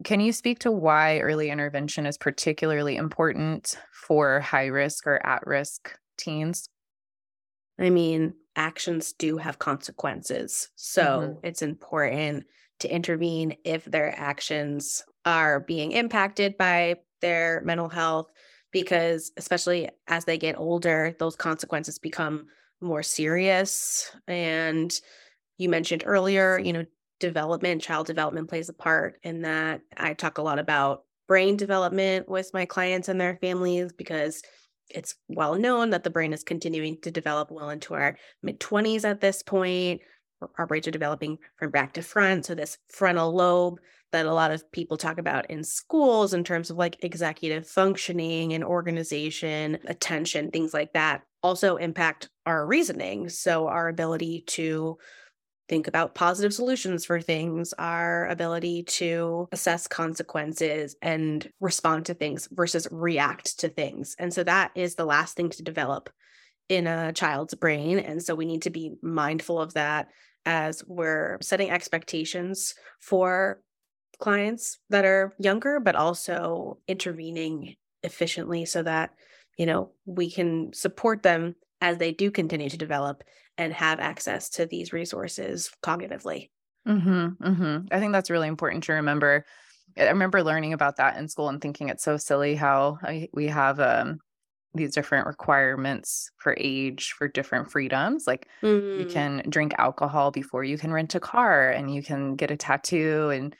can 0.04 0.20
you 0.20 0.32
speak 0.32 0.58
to 0.60 0.70
why 0.70 1.20
early 1.20 1.48
intervention 1.50 2.04
is 2.04 2.18
particularly 2.18 2.96
important 2.96 3.78
for 3.92 4.40
high 4.40 4.66
risk 4.66 5.06
or 5.06 5.24
at 5.26 5.46
risk 5.46 5.96
teens 6.18 6.68
I 7.78 7.90
mean, 7.90 8.34
actions 8.56 9.12
do 9.12 9.36
have 9.36 9.58
consequences. 9.58 10.68
So 10.76 11.02
mm-hmm. 11.02 11.46
it's 11.46 11.62
important 11.62 12.44
to 12.80 12.92
intervene 12.92 13.56
if 13.64 13.84
their 13.84 14.18
actions 14.18 15.02
are 15.24 15.60
being 15.60 15.92
impacted 15.92 16.56
by 16.56 16.96
their 17.20 17.62
mental 17.64 17.88
health, 17.88 18.30
because 18.72 19.32
especially 19.36 19.88
as 20.08 20.24
they 20.24 20.38
get 20.38 20.58
older, 20.58 21.14
those 21.18 21.36
consequences 21.36 21.98
become 21.98 22.46
more 22.80 23.02
serious. 23.02 24.10
And 24.26 24.92
you 25.58 25.68
mentioned 25.68 26.02
earlier, 26.06 26.58
you 26.58 26.72
know, 26.72 26.84
development, 27.20 27.80
child 27.80 28.06
development 28.06 28.48
plays 28.48 28.68
a 28.68 28.74
part 28.74 29.18
in 29.22 29.42
that. 29.42 29.80
I 29.96 30.14
talk 30.14 30.38
a 30.38 30.42
lot 30.42 30.58
about 30.58 31.04
brain 31.26 31.56
development 31.56 32.28
with 32.28 32.50
my 32.52 32.66
clients 32.66 33.08
and 33.08 33.20
their 33.20 33.36
families 33.36 33.92
because 33.92 34.42
it's 34.90 35.14
well 35.28 35.54
known 35.54 35.90
that 35.90 36.04
the 36.04 36.10
brain 36.10 36.32
is 36.32 36.42
continuing 36.42 36.98
to 37.02 37.10
develop 37.10 37.50
well 37.50 37.70
into 37.70 37.94
our 37.94 38.16
mid 38.42 38.60
20s 38.60 39.04
at 39.04 39.20
this 39.20 39.42
point. 39.42 40.00
Our- 40.58 40.66
brains 40.66 40.86
are 40.86 40.92
developing 40.92 41.38
from 41.56 41.70
back 41.70 41.94
to 41.94 42.02
front. 42.02 42.46
So, 42.46 42.54
this 42.54 42.78
frontal 42.88 43.34
lobe 43.34 43.78
that 44.12 44.26
a 44.26 44.34
lot 44.34 44.50
of 44.50 44.70
people 44.72 44.96
talk 44.96 45.18
about 45.18 45.50
in 45.50 45.64
schools 45.64 46.34
in 46.34 46.44
terms 46.44 46.70
of 46.70 46.76
like 46.76 47.02
executive 47.02 47.66
functioning 47.66 48.52
and 48.52 48.62
organization, 48.62 49.78
attention, 49.86 50.50
things 50.50 50.74
like 50.74 50.92
that, 50.92 51.22
also 51.42 51.76
impact 51.76 52.28
our 52.46 52.66
reasoning. 52.66 53.28
So, 53.28 53.68
our 53.68 53.88
ability 53.88 54.44
to 54.48 54.98
think 55.68 55.88
about 55.88 56.14
positive 56.14 56.52
solutions 56.52 57.04
for 57.04 57.20
things, 57.20 57.72
our 57.78 58.26
ability 58.28 58.82
to 58.82 59.48
assess 59.52 59.86
consequences 59.86 60.96
and 61.00 61.50
respond 61.60 62.06
to 62.06 62.14
things 62.14 62.48
versus 62.52 62.86
react 62.90 63.60
to 63.60 63.68
things. 63.68 64.14
And 64.18 64.32
so 64.32 64.44
that 64.44 64.72
is 64.74 64.94
the 64.94 65.06
last 65.06 65.36
thing 65.36 65.48
to 65.50 65.62
develop 65.62 66.10
in 66.68 66.86
a 66.86 67.12
child's 67.12 67.54
brain. 67.54 67.98
And 67.98 68.22
so 68.22 68.34
we 68.34 68.46
need 68.46 68.62
to 68.62 68.70
be 68.70 68.92
mindful 69.02 69.60
of 69.60 69.74
that 69.74 70.08
as 70.46 70.82
we're 70.86 71.38
setting 71.40 71.70
expectations 71.70 72.74
for 73.00 73.60
clients 74.18 74.78
that 74.90 75.04
are 75.04 75.34
younger, 75.38 75.80
but 75.80 75.96
also 75.96 76.78
intervening 76.86 77.74
efficiently 78.02 78.64
so 78.64 78.82
that, 78.82 79.10
you 79.58 79.66
know, 79.66 79.92
we 80.04 80.30
can 80.30 80.72
support 80.72 81.22
them 81.22 81.54
as 81.84 81.98
they 81.98 82.12
do 82.12 82.30
continue 82.30 82.70
to 82.70 82.78
develop 82.78 83.22
and 83.58 83.70
have 83.74 84.00
access 84.00 84.48
to 84.48 84.64
these 84.64 84.94
resources 84.94 85.70
cognitively. 85.82 86.48
Mm-hmm, 86.88 87.44
mm-hmm. 87.44 87.86
I 87.92 88.00
think 88.00 88.12
that's 88.12 88.30
really 88.30 88.48
important 88.48 88.84
to 88.84 88.94
remember. 88.94 89.44
I 89.98 90.04
remember 90.04 90.42
learning 90.42 90.72
about 90.72 90.96
that 90.96 91.18
in 91.18 91.28
school 91.28 91.50
and 91.50 91.60
thinking 91.60 91.88
it's 91.90 92.02
so 92.02 92.16
silly 92.16 92.54
how 92.54 92.98
I, 93.02 93.28
we 93.34 93.46
have 93.48 93.80
um, 93.80 94.20
these 94.74 94.94
different 94.94 95.26
requirements 95.26 96.30
for 96.38 96.56
age 96.58 97.12
for 97.12 97.28
different 97.28 97.70
freedoms. 97.70 98.26
Like 98.26 98.48
you 98.94 99.04
Mm, 99.04 99.06
can 99.06 99.42
drink 99.50 99.74
alcohol 99.78 100.30
before 100.30 100.64
you 100.64 100.78
can 100.78 100.92
rent 100.92 101.14
a 101.14 101.20
car, 101.20 101.70
and 101.70 101.94
you 101.94 102.02
can 102.02 102.36
get 102.36 102.50
a 102.50 102.56
tattoo 102.56 103.30
and 103.30 103.56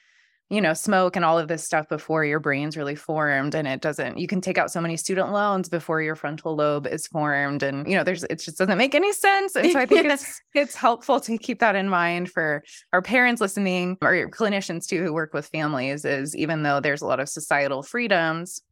you 0.55 0.61
know 0.61 0.73
smoke 0.73 1.17
and 1.17 1.25
all 1.25 1.39
of 1.39 1.49
this 1.49 1.65
stuff 1.65 1.89
before 1.89 2.25
your 2.25 2.41
brain's 2.41 2.77
really 2.77 2.95
formed. 2.95 3.55
And 3.55 3.67
it 3.67 3.81
doesn't. 3.81 4.19
You 4.19 4.27
can 4.27 4.41
take 4.41 4.59
out 4.59 4.71
so 4.71 4.81
many 4.81 4.97
student 4.97 5.33
loans 5.33 5.69
before 5.69 6.01
your 6.01 6.15
frontal 6.15 6.55
lobe 6.55 6.87
is 6.87 7.07
formed, 7.07 7.63
and 7.63 7.87
you 7.89 7.97
know 7.97 8.05
there's 8.05 8.25
it 8.25 8.41
just 8.41 8.59
doesn't 8.59 8.79
make 8.79 8.95
any 8.95 9.13
sense. 9.13 9.57
And 9.57 9.71
so 9.73 9.79
I 9.79 9.87
think 9.87 10.07
it's 10.07 10.41
it's 10.55 10.75
helpful 10.75 11.21
to 11.21 11.37
keep 11.39 11.59
that 11.61 11.75
in 11.75 11.89
mind 11.89 12.31
for 12.31 12.63
our 12.93 13.03
parents 13.03 13.41
listening 13.41 13.99
or 14.01 14.15
your 14.15 14.31
clinicians 14.31 14.87
too 14.87 15.03
who 15.03 15.13
work 15.13 15.35
with 15.35 15.47
families 15.47 16.05
is 16.05 16.37
even 16.37 16.63
though 16.63 16.81
there's 16.81 17.03
a 17.03 17.07
lot 17.07 17.21
of 17.21 17.29
societal 17.29 17.83
freedoms 17.83 18.63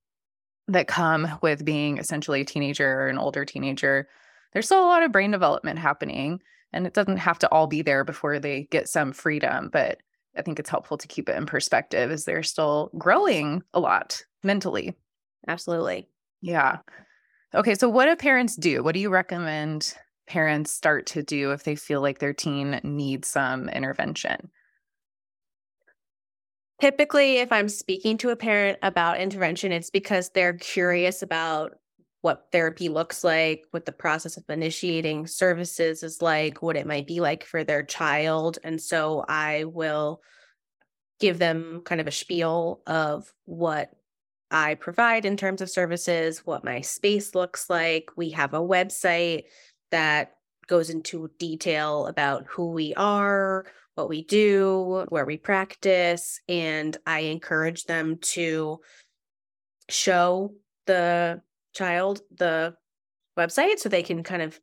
that 0.68 0.86
come 0.86 1.28
with 1.42 1.64
being 1.64 1.98
essentially 1.98 2.42
a 2.42 2.44
teenager 2.44 3.00
or 3.00 3.08
an 3.08 3.18
older 3.18 3.44
teenager 3.44 4.08
there's 4.52 4.66
still 4.66 4.84
a 4.84 4.86
lot 4.86 5.02
of 5.02 5.12
brain 5.12 5.30
development 5.30 5.78
happening 5.78 6.40
and 6.72 6.86
it 6.86 6.94
doesn't 6.94 7.16
have 7.16 7.38
to 7.40 7.48
all 7.50 7.66
be 7.66 7.82
there 7.82 8.04
before 8.04 8.38
they 8.38 8.68
get 8.70 8.88
some 8.88 9.12
freedom 9.12 9.68
but 9.72 9.98
i 10.36 10.42
think 10.42 10.58
it's 10.58 10.70
helpful 10.70 10.96
to 10.98 11.08
keep 11.08 11.28
it 11.28 11.36
in 11.36 11.46
perspective 11.46 12.10
as 12.10 12.24
they're 12.24 12.42
still 12.42 12.90
growing 12.98 13.62
a 13.74 13.80
lot 13.80 14.22
mentally. 14.42 14.94
Absolutely. 15.48 16.08
yeah. 16.40 16.78
Okay 17.54 17.74
so 17.74 17.88
what 17.88 18.06
do 18.06 18.16
parents 18.16 18.56
do? 18.56 18.82
What 18.82 18.94
do 18.94 19.00
you 19.00 19.10
recommend 19.10 19.94
parents 20.26 20.72
start 20.72 21.06
to 21.06 21.22
do 21.22 21.50
if 21.52 21.64
they 21.64 21.74
feel 21.74 22.00
like 22.00 22.18
their 22.18 22.32
teen 22.32 22.80
needs 22.82 23.28
some 23.28 23.68
intervention? 23.68 24.50
Typically, 26.80 27.36
if 27.36 27.52
I'm 27.52 27.68
speaking 27.68 28.16
to 28.18 28.30
a 28.30 28.36
parent 28.36 28.78
about 28.82 29.20
intervention, 29.20 29.70
it's 29.70 29.90
because 29.90 30.30
they're 30.30 30.54
curious 30.54 31.22
about 31.22 31.74
what 32.22 32.46
therapy 32.52 32.88
looks 32.88 33.22
like, 33.22 33.64
what 33.72 33.84
the 33.84 33.92
process 33.92 34.36
of 34.36 34.44
initiating 34.48 35.26
services 35.26 36.02
is 36.02 36.22
like, 36.22 36.62
what 36.62 36.76
it 36.76 36.86
might 36.86 37.06
be 37.06 37.20
like 37.20 37.44
for 37.44 37.64
their 37.64 37.82
child. 37.82 38.58
And 38.64 38.80
so 38.80 39.24
I 39.28 39.64
will 39.64 40.22
give 41.20 41.38
them 41.38 41.82
kind 41.84 42.00
of 42.00 42.06
a 42.06 42.12
spiel 42.12 42.80
of 42.86 43.30
what 43.44 43.90
I 44.50 44.74
provide 44.74 45.24
in 45.24 45.36
terms 45.36 45.60
of 45.60 45.70
services, 45.70 46.46
what 46.46 46.64
my 46.64 46.80
space 46.80 47.34
looks 47.34 47.68
like. 47.68 48.10
We 48.16 48.30
have 48.30 48.54
a 48.54 48.60
website 48.60 49.44
that 49.90 50.32
goes 50.68 50.90
into 50.90 51.30
detail 51.38 52.06
about 52.06 52.46
who 52.46 52.70
we 52.70 52.94
are, 52.94 53.66
what 53.94 54.08
we 54.08 54.24
do, 54.24 55.06
where 55.08 55.24
we 55.24 55.38
practice, 55.38 56.40
and 56.48 56.96
I 57.04 57.20
encourage 57.20 57.84
them 57.84 58.18
to 58.22 58.80
show 59.88 60.54
the 60.86 61.42
child 61.72 62.20
the 62.36 62.74
website 63.38 63.78
so 63.78 63.88
they 63.88 64.02
can 64.02 64.22
kind 64.22 64.42
of 64.42 64.60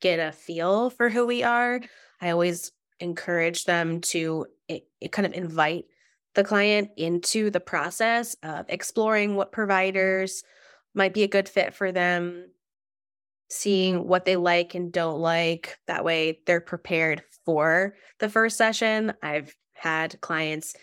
get 0.00 0.18
a 0.18 0.32
feel 0.32 0.90
for 0.90 1.08
who 1.08 1.26
we 1.26 1.42
are. 1.42 1.80
I 2.20 2.30
always 2.30 2.72
encourage 3.00 3.64
them 3.64 4.00
to 4.00 4.46
it, 4.68 4.86
it 5.00 5.12
kind 5.12 5.26
of 5.26 5.32
invite 5.32 5.86
the 6.34 6.44
client 6.44 6.90
into 6.96 7.50
the 7.50 7.60
process 7.60 8.36
of 8.42 8.66
exploring 8.68 9.36
what 9.36 9.52
providers 9.52 10.42
might 10.94 11.14
be 11.14 11.22
a 11.22 11.28
good 11.28 11.48
fit 11.48 11.74
for 11.74 11.92
them, 11.92 12.50
seeing 13.50 14.06
what 14.06 14.24
they 14.24 14.36
like 14.36 14.74
and 14.74 14.92
don't 14.92 15.20
like. 15.20 15.76
That 15.86 16.04
way 16.04 16.40
they're 16.46 16.60
prepared 16.60 17.22
for 17.44 17.94
the 18.18 18.28
first 18.28 18.56
session. 18.56 19.12
I've 19.22 19.54
had 19.74 20.20
clients 20.20 20.74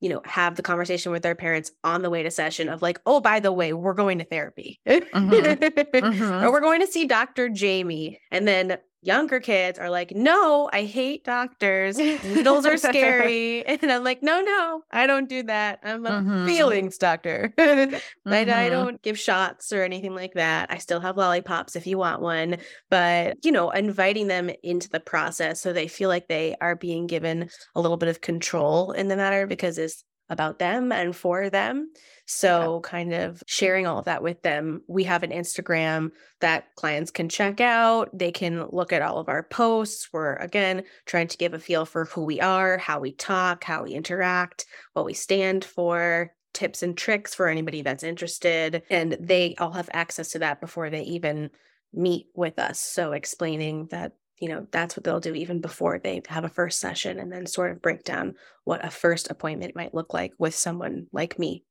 you 0.00 0.08
know, 0.08 0.22
have 0.24 0.56
the 0.56 0.62
conversation 0.62 1.12
with 1.12 1.22
their 1.22 1.34
parents 1.34 1.70
on 1.84 2.02
the 2.02 2.10
way 2.10 2.22
to 2.22 2.30
session 2.30 2.68
of 2.68 2.82
like, 2.82 3.00
oh, 3.06 3.20
by 3.20 3.38
the 3.38 3.52
way, 3.52 3.72
we're 3.72 3.94
going 3.94 4.18
to 4.18 4.24
therapy 4.24 4.80
mm-hmm. 4.86 5.30
mm-hmm. 5.30 6.44
or 6.44 6.50
we're 6.50 6.60
going 6.60 6.80
to 6.80 6.86
see 6.86 7.06
Dr. 7.06 7.48
Jaimee. 7.48 8.16
And 8.30 8.48
then 8.48 8.78
younger 9.02 9.40
kids 9.40 9.78
are 9.78 9.90
like, 9.90 10.12
no, 10.12 10.68
I 10.72 10.84
hate 10.84 11.24
doctors. 11.24 11.96
Needles 11.98 12.66
are 12.66 12.76
scary. 12.76 13.64
And 13.64 13.90
I'm 13.90 14.04
like, 14.04 14.22
no, 14.22 14.40
no, 14.40 14.82
I 14.90 15.06
don't 15.06 15.28
do 15.28 15.42
that. 15.44 15.80
I'm 15.82 16.04
a 16.06 16.10
mm-hmm. 16.10 16.46
feelings 16.46 16.98
doctor. 16.98 17.52
mm-hmm. 17.58 18.32
I, 18.32 18.66
I 18.66 18.68
don't 18.68 19.00
give 19.02 19.18
shots 19.18 19.72
or 19.72 19.82
anything 19.82 20.14
like 20.14 20.34
that. 20.34 20.70
I 20.70 20.78
still 20.78 21.00
have 21.00 21.16
lollipops 21.16 21.76
if 21.76 21.86
you 21.86 21.98
want 21.98 22.20
one. 22.20 22.58
But, 22.90 23.44
you 23.44 23.52
know, 23.52 23.70
inviting 23.70 24.28
them 24.28 24.50
into 24.62 24.88
the 24.88 25.00
process 25.00 25.60
so 25.60 25.72
they 25.72 25.88
feel 25.88 26.08
like 26.08 26.28
they 26.28 26.56
are 26.60 26.76
being 26.76 27.06
given 27.06 27.48
a 27.74 27.80
little 27.80 27.96
bit 27.96 28.08
of 28.08 28.20
control 28.20 28.92
in 28.92 29.08
the 29.08 29.16
matter 29.16 29.46
because 29.46 29.78
it's 29.78 30.04
about 30.30 30.58
them 30.58 30.92
and 30.92 31.14
for 31.14 31.50
them. 31.50 31.90
So, 32.32 32.78
kind 32.84 33.12
of 33.12 33.42
sharing 33.48 33.88
all 33.88 33.98
of 33.98 34.04
that 34.04 34.22
with 34.22 34.40
them. 34.42 34.82
We 34.86 35.02
have 35.02 35.24
an 35.24 35.32
Instagram 35.32 36.12
that 36.40 36.72
clients 36.76 37.10
can 37.10 37.28
check 37.28 37.60
out. 37.60 38.08
They 38.16 38.30
can 38.30 38.68
look 38.70 38.92
at 38.92 39.02
all 39.02 39.18
of 39.18 39.28
our 39.28 39.42
posts. 39.42 40.08
We're, 40.12 40.36
again, 40.36 40.84
trying 41.06 41.26
to 41.26 41.36
give 41.36 41.54
a 41.54 41.58
feel 41.58 41.84
for 41.84 42.04
who 42.04 42.24
we 42.24 42.40
are, 42.40 42.78
how 42.78 43.00
we 43.00 43.10
talk, 43.10 43.64
how 43.64 43.82
we 43.82 43.90
interact, 43.94 44.66
what 44.92 45.04
we 45.04 45.12
stand 45.12 45.64
for, 45.64 46.32
tips 46.54 46.84
and 46.84 46.96
tricks 46.96 47.34
for 47.34 47.48
anybody 47.48 47.82
that's 47.82 48.04
interested. 48.04 48.84
And 48.90 49.16
they 49.18 49.56
all 49.58 49.72
have 49.72 49.90
access 49.92 50.28
to 50.30 50.38
that 50.38 50.60
before 50.60 50.88
they 50.88 51.02
even 51.02 51.50
meet 51.92 52.28
with 52.36 52.60
us. 52.60 52.78
So, 52.78 53.10
explaining 53.10 53.88
that 53.90 54.12
you 54.38 54.48
know 54.48 54.68
that's 54.70 54.96
what 54.96 55.02
they'll 55.02 55.18
do 55.18 55.34
even 55.34 55.60
before 55.60 55.98
they 55.98 56.22
have 56.28 56.44
a 56.44 56.48
first 56.48 56.78
session 56.78 57.18
and 57.18 57.30
then 57.30 57.46
sort 57.46 57.72
of 57.72 57.82
break 57.82 58.04
down 58.04 58.36
what 58.64 58.84
a 58.84 58.88
first 58.88 59.30
appointment 59.30 59.76
might 59.76 59.92
look 59.92 60.14
like 60.14 60.32
with 60.38 60.54
someone 60.54 61.08
like 61.12 61.38
me 61.38 61.64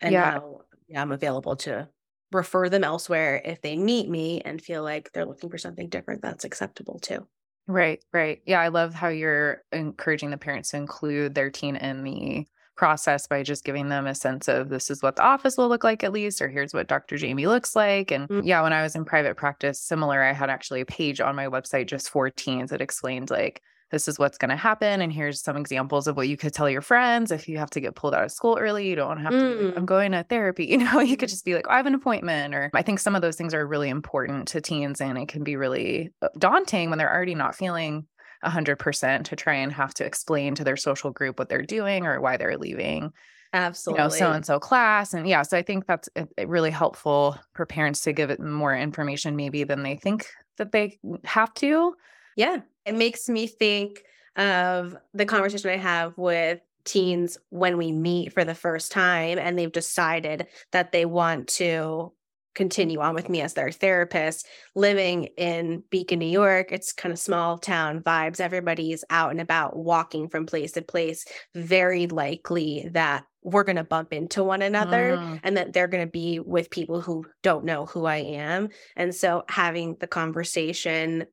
and 0.00 0.12
yeah. 0.12 0.32
how 0.32 0.60
yeah, 0.88 1.02
i'm 1.02 1.12
available 1.12 1.56
to 1.56 1.88
refer 2.32 2.68
them 2.68 2.84
elsewhere 2.84 3.40
if 3.44 3.60
they 3.62 3.76
meet 3.76 4.08
me 4.08 4.40
and 4.42 4.60
feel 4.60 4.82
like 4.82 5.10
they're 5.12 5.24
looking 5.24 5.50
for 5.50 5.58
something 5.58 5.88
different 5.88 6.22
that's 6.22 6.44
acceptable 6.44 6.98
too 6.98 7.26
right 7.66 8.02
right 8.12 8.40
yeah 8.46 8.60
i 8.60 8.68
love 8.68 8.94
how 8.94 9.08
you're 9.08 9.62
encouraging 9.72 10.30
the 10.30 10.36
parents 10.36 10.70
to 10.70 10.76
include 10.76 11.34
their 11.34 11.50
teen 11.50 11.76
in 11.76 12.02
the 12.02 12.46
process 12.78 13.26
by 13.26 13.42
just 13.42 13.64
giving 13.64 13.88
them 13.88 14.06
a 14.06 14.14
sense 14.14 14.46
of 14.46 14.68
this 14.68 14.88
is 14.88 15.02
what 15.02 15.16
the 15.16 15.22
office 15.22 15.58
will 15.58 15.68
look 15.68 15.82
like 15.82 16.04
at 16.04 16.12
least 16.12 16.40
or 16.40 16.48
here's 16.48 16.72
what 16.72 16.86
Dr. 16.86 17.16
Jaimee 17.16 17.48
looks 17.48 17.74
like 17.74 18.12
and 18.12 18.28
mm-hmm. 18.28 18.46
yeah 18.46 18.62
when 18.62 18.72
I 18.72 18.82
was 18.82 18.94
in 18.94 19.04
private 19.04 19.36
practice 19.36 19.80
similar 19.80 20.22
I 20.22 20.32
had 20.32 20.48
actually 20.48 20.80
a 20.80 20.86
page 20.86 21.20
on 21.20 21.34
my 21.34 21.46
website 21.46 21.88
just 21.88 22.08
for 22.08 22.30
teens 22.30 22.70
that 22.70 22.80
explained 22.80 23.30
like 23.30 23.62
this 23.90 24.08
is 24.08 24.18
what's 24.18 24.38
going 24.38 24.50
to 24.50 24.56
happen 24.56 25.00
and 25.00 25.12
here's 25.12 25.40
some 25.40 25.56
examples 25.56 26.06
of 26.06 26.16
what 26.16 26.28
you 26.28 26.36
could 26.36 26.52
tell 26.52 26.68
your 26.68 26.82
friends 26.82 27.30
if 27.30 27.48
you 27.48 27.58
have 27.58 27.70
to 27.70 27.80
get 27.80 27.94
pulled 27.94 28.14
out 28.14 28.24
of 28.24 28.32
school 28.32 28.58
early 28.60 28.88
you 28.88 28.94
don't 28.94 29.18
have 29.18 29.32
to 29.32 29.54
like, 29.66 29.76
i'm 29.76 29.82
mm. 29.82 29.86
going 29.86 30.12
to 30.12 30.22
therapy 30.24 30.66
you 30.70 30.78
know 30.78 31.00
you 31.00 31.16
could 31.16 31.28
just 31.28 31.44
be 31.44 31.54
like 31.54 31.66
oh, 31.68 31.72
i 31.72 31.76
have 31.76 31.86
an 31.86 31.94
appointment 31.94 32.54
or 32.54 32.70
i 32.74 32.82
think 32.82 32.98
some 32.98 33.14
of 33.14 33.22
those 33.22 33.36
things 33.36 33.54
are 33.54 33.66
really 33.66 33.88
important 33.88 34.48
to 34.48 34.60
teens 34.60 35.00
and 35.00 35.18
it 35.18 35.28
can 35.28 35.44
be 35.44 35.56
really 35.56 36.10
uh, 36.22 36.28
daunting 36.38 36.90
when 36.90 36.98
they're 36.98 37.12
already 37.12 37.34
not 37.34 37.54
feeling 37.54 38.06
100% 38.44 39.24
to 39.24 39.34
try 39.34 39.54
and 39.54 39.72
have 39.72 39.92
to 39.94 40.04
explain 40.04 40.54
to 40.54 40.62
their 40.62 40.76
social 40.76 41.10
group 41.10 41.40
what 41.40 41.48
they're 41.48 41.62
doing 41.62 42.06
or 42.06 42.20
why 42.20 42.36
they're 42.36 42.56
leaving 42.56 43.12
absolutely 43.52 44.00
you 44.00 44.04
know 44.04 44.14
so 44.14 44.30
and 44.30 44.46
so 44.46 44.60
class 44.60 45.14
and 45.14 45.26
yeah 45.26 45.42
so 45.42 45.56
i 45.56 45.62
think 45.62 45.86
that's 45.86 46.08
really 46.46 46.70
helpful 46.70 47.36
for 47.54 47.66
parents 47.66 48.02
to 48.02 48.12
give 48.12 48.30
it 48.30 48.38
more 48.38 48.76
information 48.76 49.34
maybe 49.34 49.64
than 49.64 49.82
they 49.82 49.96
think 49.96 50.26
that 50.58 50.72
they 50.72 50.98
have 51.24 51.54
to. 51.54 51.94
Yeah 52.36 52.58
it 52.88 52.94
makes 52.94 53.28
me 53.28 53.46
think 53.46 54.02
of 54.36 54.96
the 55.14 55.26
conversation 55.26 55.70
i 55.70 55.76
have 55.76 56.16
with 56.16 56.60
teens 56.84 57.36
when 57.50 57.76
we 57.76 57.92
meet 57.92 58.32
for 58.32 58.44
the 58.44 58.54
first 58.54 58.90
time 58.90 59.38
and 59.38 59.58
they've 59.58 59.72
decided 59.72 60.46
that 60.72 60.90
they 60.90 61.04
want 61.04 61.46
to 61.46 62.12
continue 62.58 62.98
on 63.00 63.14
with 63.14 63.28
me 63.28 63.40
as 63.40 63.54
their 63.54 63.70
therapist. 63.70 64.46
Living 64.74 65.28
in 65.36 65.84
Beacon, 65.90 66.18
New 66.18 66.26
York, 66.26 66.72
it's 66.72 66.92
kind 66.92 67.12
of 67.12 67.18
small 67.18 67.56
town 67.56 68.00
vibes. 68.00 68.40
Everybody's 68.40 69.04
out 69.10 69.30
and 69.30 69.40
about, 69.40 69.76
walking 69.76 70.28
from 70.28 70.44
place 70.44 70.72
to 70.72 70.82
place. 70.82 71.24
Very 71.54 72.08
likely 72.08 72.88
that 72.92 73.24
we're 73.44 73.62
going 73.62 73.76
to 73.76 73.84
bump 73.84 74.12
into 74.12 74.42
one 74.42 74.60
another 74.60 75.16
mm. 75.16 75.40
and 75.44 75.56
that 75.56 75.72
they're 75.72 75.86
going 75.86 76.04
to 76.04 76.10
be 76.10 76.40
with 76.40 76.70
people 76.70 77.00
who 77.00 77.24
don't 77.44 77.64
know 77.64 77.86
who 77.86 78.06
I 78.06 78.16
am. 78.16 78.70
And 78.96 79.14
so 79.14 79.44
having 79.48 79.96
the 80.00 80.08
conversation 80.08 81.26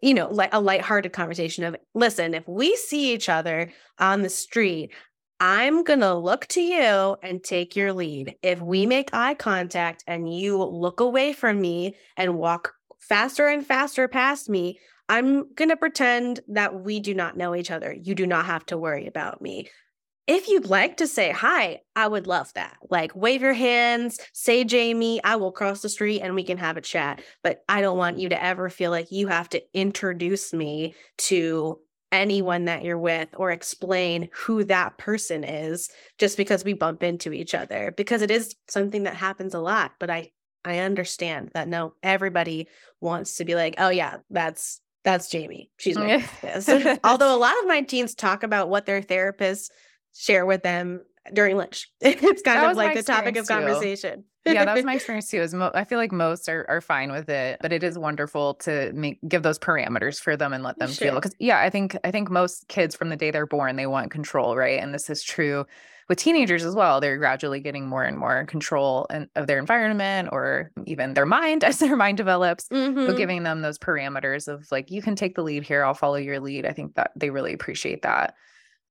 you 0.00 0.14
know, 0.14 0.28
like 0.28 0.52
a 0.52 0.60
lighthearted 0.60 1.12
conversation 1.12 1.64
of, 1.64 1.76
listen, 1.94 2.34
if 2.34 2.46
we 2.48 2.76
see 2.76 3.12
each 3.12 3.28
other 3.28 3.70
on 3.98 4.22
the 4.22 4.30
street, 4.30 4.92
I'm 5.40 5.84
going 5.84 6.00
to 6.00 6.14
look 6.14 6.46
to 6.48 6.60
you 6.60 7.16
and 7.22 7.42
take 7.42 7.74
your 7.74 7.92
lead. 7.92 8.34
If 8.42 8.60
we 8.60 8.86
make 8.86 9.14
eye 9.14 9.34
contact 9.34 10.04
and 10.06 10.32
you 10.32 10.62
look 10.62 11.00
away 11.00 11.32
from 11.32 11.60
me 11.60 11.96
and 12.16 12.36
walk 12.36 12.74
faster 12.98 13.48
and 13.48 13.66
faster 13.66 14.06
past 14.06 14.48
me, 14.50 14.78
I'm 15.08 15.52
going 15.54 15.70
to 15.70 15.76
pretend 15.76 16.40
that 16.48 16.82
we 16.82 17.00
do 17.00 17.14
not 17.14 17.36
know 17.36 17.54
each 17.54 17.70
other. 17.70 17.92
You 17.92 18.14
do 18.14 18.26
not 18.26 18.44
have 18.44 18.64
to 18.66 18.78
worry 18.78 19.06
about 19.06 19.42
me. 19.42 19.68
If 20.30 20.46
you'd 20.46 20.66
like 20.66 20.98
to 20.98 21.08
say 21.08 21.32
hi, 21.32 21.80
I 21.96 22.06
would 22.06 22.28
love 22.28 22.52
that. 22.54 22.76
Like, 22.88 23.16
wave 23.16 23.42
your 23.42 23.52
hands, 23.52 24.20
say 24.32 24.64
Jaimee, 24.64 25.18
I 25.24 25.34
will 25.34 25.50
cross 25.50 25.82
the 25.82 25.88
street 25.88 26.20
and 26.20 26.36
we 26.36 26.44
can 26.44 26.56
have 26.56 26.76
a 26.76 26.80
chat. 26.80 27.20
But 27.42 27.64
I 27.68 27.80
don't 27.80 27.98
want 27.98 28.20
you 28.20 28.28
to 28.28 28.40
ever 28.40 28.70
feel 28.70 28.92
like 28.92 29.10
you 29.10 29.26
have 29.26 29.48
to 29.48 29.62
introduce 29.74 30.52
me 30.52 30.94
to 31.18 31.80
anyone 32.12 32.66
that 32.66 32.84
you're 32.84 32.96
with 32.96 33.28
or 33.36 33.50
explain 33.50 34.28
who 34.32 34.62
that 34.66 34.98
person 34.98 35.42
is 35.42 35.90
just 36.16 36.36
because 36.36 36.62
we 36.62 36.74
bump 36.74 37.02
into 37.02 37.32
each 37.32 37.52
other 37.52 37.92
because 37.96 38.22
it 38.22 38.30
is 38.30 38.54
something 38.68 39.04
that 39.04 39.14
happens 39.14 39.54
a 39.54 39.60
lot 39.60 39.92
but 40.00 40.10
i 40.10 40.28
i 40.64 40.78
understand 40.78 41.52
that 41.54 41.68
no 41.68 41.94
everybody 42.02 42.66
wants 43.00 43.36
to 43.36 43.44
be 43.44 43.54
like 43.54 43.76
oh 43.78 43.90
yeah 43.90 44.16
that's 44.28 44.80
that's 45.04 45.32
jaimee 45.32 45.68
she's 45.76 45.96
my 45.96 46.20
therapist 46.20 47.00
although 47.04 47.32
a 47.32 47.38
lot 47.38 47.56
of 47.60 47.68
my 47.68 47.80
teens 47.80 48.12
talk 48.16 48.42
about 48.42 48.68
what 48.68 48.86
their 48.86 49.00
therapists 49.00 49.70
share 50.14 50.46
with 50.46 50.62
them 50.62 51.00
during 51.32 51.56
lunch 51.56 51.88
it's 52.00 52.42
kind 52.42 52.58
that 52.58 52.70
of 52.70 52.76
like 52.76 52.96
the 52.96 53.02
topic 53.02 53.36
of 53.36 53.46
conversation 53.46 54.24
yeah, 54.46 54.64
that 54.64 54.74
was 54.74 54.84
my 54.86 54.94
experience 54.94 55.30
too. 55.30 55.40
Is 55.40 55.52
mo- 55.52 55.70
I 55.74 55.84
feel 55.84 55.98
like 55.98 56.12
most 56.12 56.48
are, 56.48 56.64
are 56.68 56.80
fine 56.80 57.12
with 57.12 57.28
it, 57.28 57.58
but 57.60 57.72
it 57.72 57.82
is 57.82 57.98
wonderful 57.98 58.54
to 58.54 58.92
make 58.94 59.18
give 59.28 59.42
those 59.42 59.58
parameters 59.58 60.18
for 60.18 60.36
them 60.36 60.52
and 60.52 60.64
let 60.64 60.78
them 60.78 60.90
sure. 60.90 61.08
feel. 61.08 61.14
Because 61.16 61.34
yeah, 61.38 61.60
I 61.60 61.68
think 61.68 61.96
I 62.04 62.10
think 62.10 62.30
most 62.30 62.66
kids 62.68 62.94
from 62.94 63.10
the 63.10 63.16
day 63.16 63.30
they're 63.30 63.46
born 63.46 63.76
they 63.76 63.86
want 63.86 64.10
control, 64.10 64.56
right? 64.56 64.80
And 64.80 64.94
this 64.94 65.10
is 65.10 65.22
true 65.22 65.66
with 66.08 66.18
teenagers 66.18 66.64
as 66.64 66.74
well. 66.74 67.00
They're 67.00 67.18
gradually 67.18 67.60
getting 67.60 67.86
more 67.86 68.02
and 68.02 68.18
more 68.18 68.44
control 68.46 69.06
in, 69.10 69.28
of 69.36 69.46
their 69.46 69.60
environment 69.60 70.30
or 70.32 70.72
even 70.86 71.14
their 71.14 71.24
mind 71.24 71.62
as 71.64 71.78
their 71.78 71.96
mind 71.96 72.16
develops. 72.16 72.68
Mm-hmm. 72.68 73.06
But 73.06 73.16
giving 73.16 73.44
them 73.44 73.62
those 73.62 73.78
parameters 73.78 74.48
of 74.48 74.66
like, 74.72 74.90
you 74.90 75.02
can 75.02 75.14
take 75.14 75.36
the 75.36 75.42
lead 75.42 75.62
here, 75.62 75.84
I'll 75.84 75.94
follow 75.94 76.16
your 76.16 76.40
lead. 76.40 76.66
I 76.66 76.72
think 76.72 76.96
that 76.96 77.12
they 77.14 77.30
really 77.30 77.52
appreciate 77.52 78.02
that. 78.02 78.34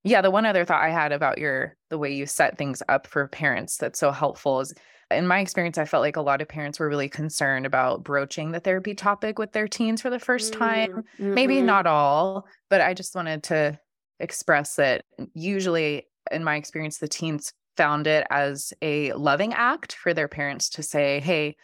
Yeah, 0.04 0.22
the 0.22 0.32
one 0.32 0.46
other 0.46 0.66
thought 0.66 0.84
I 0.84 0.90
had 0.90 1.12
about 1.12 1.38
your 1.38 1.76
the 1.90 1.98
way 1.98 2.14
you 2.14 2.26
set 2.26 2.58
things 2.58 2.82
up 2.88 3.08
for 3.08 3.28
parents 3.28 3.78
that's 3.78 4.00
so 4.00 4.12
helpful 4.12 4.62
is 4.62 4.74
in 5.12 5.28
my 5.28 5.40
experience, 5.40 5.78
I 5.78 5.86
felt 5.86 6.02
like 6.02 6.18
a 6.18 6.22
lot 6.22 6.42
of 6.42 6.48
parents 6.48 6.80
were 6.80 6.88
really 6.88 7.10
concerned 7.10 7.66
about 7.66 8.04
broaching 8.04 8.52
the 8.52 8.60
therapy 8.60 8.94
topic 8.94 9.40
with 9.40 9.52
their 9.54 9.68
teens 9.68 10.02
for 10.02 10.10
the 10.10 10.20
first 10.20 10.54
time. 10.54 11.04
Mm-hmm. 11.20 11.34
Maybe 11.34 11.62
not 11.62 11.88
all, 11.88 12.46
but 12.70 12.82
I 12.82 12.94
just 12.94 13.16
wanted 13.16 13.44
to 13.44 13.80
express 14.20 14.76
that 14.76 15.04
usually, 15.34 16.08
in 16.32 16.44
my 16.44 16.58
experience, 16.58 17.00
the 17.00 17.08
teens 17.08 17.54
found 17.76 18.08
it 18.08 18.28
as 18.30 18.72
a 18.82 19.14
loving 19.14 19.54
act 19.54 19.94
for 19.94 20.14
their 20.14 20.28
parents 20.28 20.70
to 20.70 20.84
say, 20.84 21.20
Hey, 21.22 21.56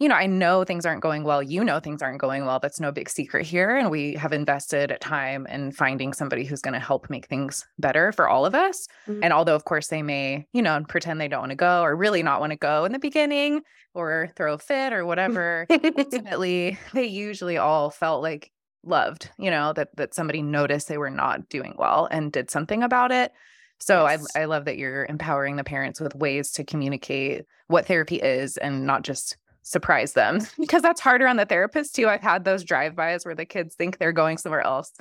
you 0.00 0.08
know, 0.08 0.14
I 0.14 0.26
know 0.26 0.64
things 0.64 0.86
aren't 0.86 1.02
going 1.02 1.24
well. 1.24 1.42
You 1.42 1.62
know, 1.62 1.78
things 1.78 2.00
aren't 2.00 2.22
going 2.22 2.46
well. 2.46 2.58
That's 2.58 2.80
no 2.80 2.90
big 2.90 3.10
secret 3.10 3.44
here. 3.44 3.76
And 3.76 3.90
we 3.90 4.14
have 4.14 4.32
invested 4.32 4.96
time 5.02 5.46
in 5.46 5.72
finding 5.72 6.14
somebody 6.14 6.44
who's 6.44 6.62
going 6.62 6.72
to 6.72 6.80
help 6.80 7.10
make 7.10 7.26
things 7.26 7.66
better 7.78 8.10
for 8.10 8.26
all 8.26 8.46
of 8.46 8.54
us. 8.54 8.88
Mm-hmm. 9.06 9.24
And 9.24 9.34
although, 9.34 9.54
of 9.54 9.66
course, 9.66 9.88
they 9.88 10.02
may, 10.02 10.46
you 10.54 10.62
know, 10.62 10.82
pretend 10.88 11.20
they 11.20 11.28
don't 11.28 11.40
want 11.40 11.50
to 11.50 11.56
go 11.56 11.82
or 11.82 11.94
really 11.94 12.22
not 12.22 12.40
want 12.40 12.52
to 12.52 12.56
go 12.56 12.86
in 12.86 12.92
the 12.92 12.98
beginning 12.98 13.60
or 13.92 14.32
throw 14.36 14.54
a 14.54 14.58
fit 14.58 14.94
or 14.94 15.04
whatever, 15.04 15.66
ultimately, 15.98 16.78
they 16.94 17.04
usually 17.04 17.58
all 17.58 17.90
felt 17.90 18.22
like 18.22 18.50
loved, 18.82 19.28
you 19.38 19.50
know, 19.50 19.74
that 19.74 19.94
that 19.96 20.14
somebody 20.14 20.40
noticed 20.40 20.88
they 20.88 20.96
were 20.96 21.10
not 21.10 21.50
doing 21.50 21.74
well 21.78 22.08
and 22.10 22.32
did 22.32 22.50
something 22.50 22.82
about 22.82 23.12
it. 23.12 23.32
So 23.80 24.06
yes. 24.06 24.26
I 24.34 24.40
I 24.40 24.44
love 24.46 24.64
that 24.64 24.78
you're 24.78 25.04
empowering 25.04 25.56
the 25.56 25.64
parents 25.64 26.00
with 26.00 26.14
ways 26.14 26.52
to 26.52 26.64
communicate 26.64 27.44
what 27.66 27.86
therapy 27.86 28.16
is 28.16 28.56
and 28.56 28.86
not 28.86 29.02
just 29.02 29.36
surprise 29.62 30.14
them 30.14 30.40
because 30.58 30.82
that's 30.82 31.00
harder 31.00 31.26
on 31.26 31.36
the 31.36 31.46
therapist 31.46 31.94
too. 31.94 32.08
I've 32.08 32.22
had 32.22 32.44
those 32.44 32.64
drive-bys 32.64 33.24
where 33.24 33.34
the 33.34 33.44
kids 33.44 33.74
think 33.74 33.98
they're 33.98 34.12
going 34.12 34.38
somewhere 34.38 34.62
else 34.62 34.92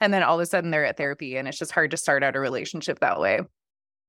and 0.00 0.12
then 0.12 0.22
all 0.22 0.38
of 0.38 0.42
a 0.42 0.46
sudden 0.46 0.70
they're 0.70 0.84
at 0.84 0.96
therapy 0.96 1.36
and 1.36 1.48
it's 1.48 1.58
just 1.58 1.72
hard 1.72 1.90
to 1.90 1.96
start 1.96 2.22
out 2.22 2.36
a 2.36 2.40
relationship 2.40 3.00
that 3.00 3.20
way. 3.20 3.40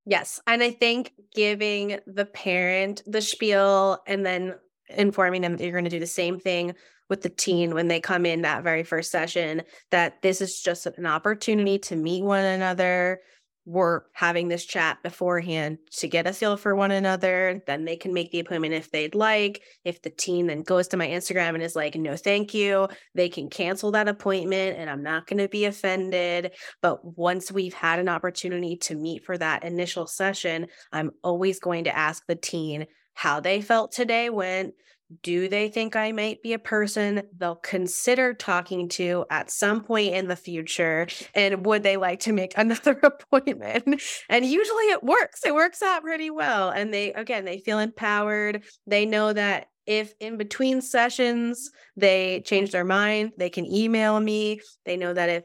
Yes, 0.06 0.40
and 0.48 0.64
I 0.64 0.72
think 0.72 1.14
giving 1.36 2.00
the 2.08 2.26
parent 2.26 3.04
the 3.06 3.22
spiel 3.22 4.02
and 4.08 4.26
then 4.26 4.56
informing 4.90 5.42
them 5.42 5.58
that 5.58 5.64
you're 5.64 5.74
going 5.74 5.84
to 5.84 5.90
do 5.90 6.00
the 6.00 6.08
same 6.08 6.40
thing 6.40 6.74
with 7.10 7.22
the 7.22 7.30
teen 7.30 7.74
when 7.74 7.88
they 7.88 8.00
come 8.00 8.26
in 8.26 8.42
that 8.42 8.64
very 8.64 8.84
first 8.84 9.12
session 9.12 9.64
that 9.92 10.22
this 10.22 10.42
is 10.42 10.62
just 10.62 10.86
an 10.86 11.06
opportunity 11.06 11.78
to 11.80 11.96
meet 11.96 12.24
one 12.24 12.44
another 12.44 13.20
we're 13.68 14.04
having 14.14 14.48
this 14.48 14.64
chat 14.64 15.04
beforehand 15.04 15.78
to 15.92 16.08
get 16.08 16.26
a 16.26 16.32
feel 16.32 16.56
for 16.56 16.74
one 16.74 16.92
another. 16.92 17.62
Then 17.68 17.84
they 17.84 17.98
can 17.98 18.14
make 18.14 18.32
the 18.32 18.40
appointment 18.40 18.74
if 18.74 18.90
they'd 18.92 19.14
like. 19.14 19.62
If 19.84 20.02
the 20.02 20.10
teen 20.10 20.48
then 20.48 20.64
goes 20.64 20.88
to 20.88 20.98
my 20.98 21.06
Instagram 21.06 21.50
and 21.50 21.62
is 21.62 21.76
like, 21.76 21.96
no, 21.96 22.16
thank 22.16 22.54
you, 22.54 22.88
they 23.14 23.28
can 23.28 23.50
cancel 23.50 23.92
that 23.92 24.08
appointment 24.08 24.78
and 24.78 24.90
I'm 24.90 25.04
not 25.04 25.28
going 25.28 25.40
to 25.40 25.50
be 25.50 25.66
offended. 25.66 26.54
But 26.82 27.18
once 27.18 27.52
we've 27.52 27.74
had 27.74 28.00
an 28.00 28.08
opportunity 28.08 28.78
to 28.84 28.96
meet 28.96 29.26
for 29.26 29.38
that 29.38 29.66
initial 29.66 30.08
session, 30.08 30.68
I'm 30.94 31.12
always 31.22 31.60
going 31.60 31.84
to 31.84 31.96
ask 31.96 32.24
the 32.26 32.36
teen 32.36 32.88
how 33.16 33.42
they 33.42 33.60
felt 33.60 33.92
today 33.92 34.30
went 34.30 34.76
do 35.24 35.48
they 35.48 35.70
think 35.70 35.96
I 35.96 36.12
might 36.12 36.42
be 36.42 36.54
a 36.54 36.60
person 36.60 37.24
they'll 37.38 37.56
consider 37.56 38.34
talking 38.34 38.90
to 38.90 39.26
at 39.30 39.52
some 39.52 39.84
point 39.84 40.14
in 40.14 40.28
the 40.28 40.36
future? 40.36 41.08
And 41.34 41.66
would 41.66 41.84
they 41.84 41.98
like 41.98 42.20
to 42.22 42.34
make 42.34 42.54
another 42.58 43.00
appointment? 43.04 44.02
And 44.30 44.46
usually 44.46 44.86
it 44.86 45.04
works. 45.04 45.46
It 45.46 45.56
works 45.56 45.82
out 45.82 46.04
pretty 46.04 46.30
well. 46.30 46.70
And 46.70 46.94
they, 46.94 47.14
again, 47.14 47.46
they 47.46 47.60
feel 47.60 47.80
empowered. 47.80 48.64
They 48.86 49.06
know 49.06 49.34
that 49.34 49.68
if 49.86 50.14
in 50.20 50.38
between 50.38 50.82
sessions 50.82 51.72
they 51.96 52.42
change 52.46 52.72
their 52.72 52.84
mind, 52.84 53.32
they 53.38 53.50
can 53.50 53.66
email 53.66 54.20
me. 54.20 54.60
They 54.86 54.98
know 54.98 55.14
that 55.14 55.30
if 55.30 55.44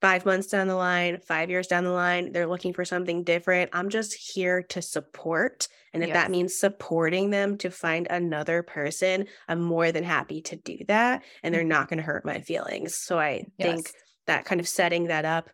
five 0.00 0.24
months 0.24 0.48
down 0.48 0.66
the 0.66 0.76
line, 0.76 1.18
five 1.26 1.50
years 1.50 1.66
down 1.66 1.84
the 1.84 1.90
line, 1.90 2.32
they're 2.32 2.46
looking 2.46 2.72
for 2.72 2.84
something 2.84 3.22
different. 3.22 3.70
I'm 3.72 3.90
just 3.90 4.14
here 4.34 4.62
to 4.62 4.80
support. 4.80 5.68
And 5.92 6.02
if 6.02 6.08
yes. 6.08 6.16
that 6.16 6.30
means 6.30 6.58
supporting 6.58 7.30
them 7.30 7.58
to 7.58 7.70
find 7.70 8.06
another 8.08 8.62
person, 8.62 9.26
I'm 9.48 9.60
more 9.60 9.92
than 9.92 10.04
happy 10.04 10.40
to 10.42 10.56
do 10.56 10.78
that. 10.88 11.22
And 11.42 11.54
they're 11.54 11.62
mm-hmm. 11.62 11.68
not 11.68 11.88
going 11.88 11.98
to 11.98 12.04
hurt 12.04 12.24
my 12.24 12.40
feelings. 12.40 12.96
So 12.96 13.18
I 13.18 13.44
yes. 13.58 13.66
think 13.66 13.92
that 14.26 14.44
kind 14.44 14.60
of 14.60 14.68
setting 14.68 15.08
that 15.08 15.24
up 15.24 15.50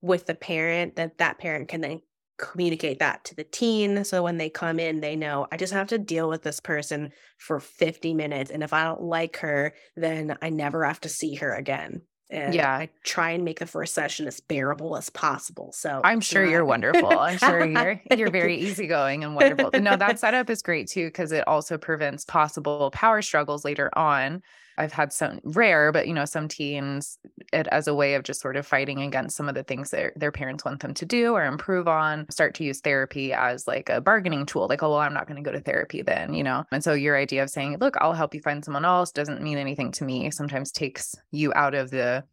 with 0.00 0.26
the 0.26 0.34
parent, 0.34 0.96
that 0.96 1.18
that 1.18 1.38
parent 1.38 1.68
can 1.68 1.80
then 1.80 2.00
communicate 2.38 3.00
that 3.00 3.24
to 3.24 3.34
the 3.34 3.44
teen. 3.44 4.04
So 4.04 4.22
when 4.22 4.38
they 4.38 4.48
come 4.48 4.78
in, 4.78 5.00
they 5.00 5.16
know 5.16 5.48
I 5.50 5.56
just 5.56 5.72
have 5.72 5.88
to 5.88 5.98
deal 5.98 6.28
with 6.28 6.44
this 6.44 6.60
person 6.60 7.10
for 7.36 7.58
50 7.58 8.14
minutes. 8.14 8.50
And 8.50 8.62
if 8.62 8.72
I 8.72 8.84
don't 8.84 9.02
like 9.02 9.38
her, 9.38 9.74
then 9.96 10.38
I 10.40 10.50
never 10.50 10.84
have 10.84 11.00
to 11.00 11.08
see 11.08 11.34
her 11.36 11.52
again. 11.52 12.02
And 12.30 12.54
yeah, 12.54 12.70
I 12.70 12.90
try 13.04 13.30
and 13.30 13.44
make 13.44 13.58
the 13.58 13.66
first 13.66 13.94
session 13.94 14.26
as 14.26 14.40
bearable 14.40 14.96
as 14.96 15.08
possible. 15.08 15.72
So 15.72 16.00
I'm 16.04 16.20
sure 16.20 16.44
you're 16.44 16.64
wonderful. 16.66 17.18
I'm 17.18 17.38
sure 17.38 17.64
you're 17.64 18.00
you're 18.14 18.30
very 18.30 18.56
easygoing 18.56 19.24
and 19.24 19.34
wonderful. 19.34 19.70
No, 19.80 19.96
that 19.96 20.18
setup 20.18 20.50
is 20.50 20.60
great 20.62 20.88
too 20.88 21.06
because 21.06 21.32
it 21.32 21.46
also 21.48 21.78
prevents 21.78 22.24
possible 22.24 22.90
power 22.90 23.22
struggles 23.22 23.64
later 23.64 23.90
on. 23.96 24.42
I've 24.78 24.92
had 24.92 25.12
some 25.12 25.40
rare, 25.42 25.92
but 25.92 26.06
you 26.06 26.14
know, 26.14 26.24
some 26.24 26.48
teens 26.48 27.18
it 27.52 27.66
as 27.68 27.88
a 27.88 27.94
way 27.94 28.14
of 28.14 28.22
just 28.22 28.40
sort 28.40 28.56
of 28.56 28.66
fighting 28.66 29.02
against 29.02 29.36
some 29.36 29.48
of 29.48 29.54
the 29.54 29.62
things 29.62 29.90
that 29.90 30.18
their 30.18 30.32
parents 30.32 30.64
want 30.64 30.80
them 30.80 30.94
to 30.94 31.04
do 31.04 31.34
or 31.34 31.44
improve 31.44 31.88
on, 31.88 32.26
start 32.30 32.54
to 32.54 32.64
use 32.64 32.80
therapy 32.80 33.32
as 33.32 33.66
like 33.66 33.88
a 33.88 34.00
bargaining 34.00 34.46
tool. 34.46 34.68
Like, 34.68 34.82
oh, 34.82 34.90
well, 34.90 35.00
I'm 35.00 35.14
not 35.14 35.26
going 35.26 35.42
to 35.42 35.48
go 35.48 35.54
to 35.54 35.60
therapy 35.60 36.02
then, 36.02 36.32
you 36.32 36.44
know? 36.44 36.64
And 36.70 36.84
so 36.84 36.92
your 36.92 37.16
idea 37.16 37.42
of 37.42 37.50
saying, 37.50 37.78
look, 37.80 37.96
I'll 38.00 38.12
help 38.12 38.34
you 38.34 38.40
find 38.40 38.64
someone 38.64 38.84
else 38.84 39.10
doesn't 39.10 39.42
mean 39.42 39.58
anything 39.58 39.92
to 39.92 40.04
me 40.04 40.30
sometimes 40.30 40.70
takes 40.70 41.14
you 41.32 41.52
out 41.54 41.74
of 41.74 41.90
the 41.90 42.24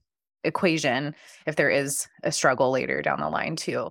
equation 0.43 1.15
if 1.47 1.55
there 1.55 1.69
is 1.69 2.08
a 2.23 2.31
struggle 2.31 2.71
later 2.71 3.01
down 3.01 3.19
the 3.19 3.29
line 3.29 3.55
too. 3.55 3.89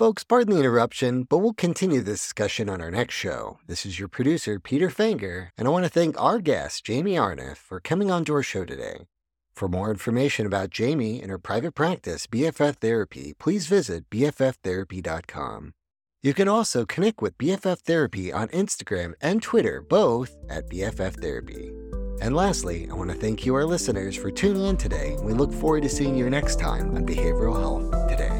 Folks, 0.00 0.24
pardon 0.24 0.54
the 0.54 0.60
interruption, 0.60 1.24
but 1.24 1.40
we'll 1.40 1.52
continue 1.52 2.00
this 2.00 2.22
discussion 2.22 2.70
on 2.70 2.80
our 2.80 2.90
next 2.90 3.12
show. 3.12 3.58
This 3.66 3.84
is 3.84 3.98
your 3.98 4.08
producer, 4.08 4.58
Peter 4.58 4.88
Fanger, 4.88 5.50
and 5.58 5.68
I 5.68 5.70
want 5.70 5.84
to 5.84 5.90
thank 5.90 6.18
our 6.18 6.38
guest, 6.38 6.86
Jaimee 6.86 7.20
Arnoff, 7.20 7.58
for 7.58 7.80
coming 7.80 8.10
on 8.10 8.24
to 8.24 8.32
our 8.32 8.42
show 8.42 8.64
today. 8.64 9.08
For 9.52 9.68
more 9.68 9.90
information 9.90 10.46
about 10.46 10.70
Jaimee 10.70 11.20
and 11.20 11.30
her 11.30 11.36
private 11.36 11.72
practice, 11.72 12.26
BFF 12.26 12.76
Therapy, 12.76 13.34
please 13.38 13.66
visit 13.66 14.08
BFFtherapy.com. 14.08 15.74
You 16.22 16.32
can 16.32 16.48
also 16.48 16.86
connect 16.86 17.20
with 17.20 17.36
BFF 17.36 17.80
Therapy 17.80 18.32
on 18.32 18.48
Instagram 18.48 19.12
and 19.20 19.42
Twitter, 19.42 19.82
both 19.82 20.34
at 20.48 20.70
BFF 20.70 21.20
Therapy. 21.20 21.72
And 22.22 22.34
lastly, 22.34 22.88
I 22.90 22.94
want 22.94 23.10
to 23.10 23.16
thank 23.16 23.44
you, 23.44 23.54
our 23.54 23.66
listeners, 23.66 24.16
for 24.16 24.30
tuning 24.30 24.64
in 24.64 24.78
today. 24.78 25.18
We 25.22 25.34
look 25.34 25.52
forward 25.52 25.82
to 25.82 25.90
seeing 25.90 26.16
you 26.16 26.30
next 26.30 26.58
time 26.58 26.96
on 26.96 27.06
Behavioral 27.06 27.60
Health 27.60 28.08
Today. 28.08 28.39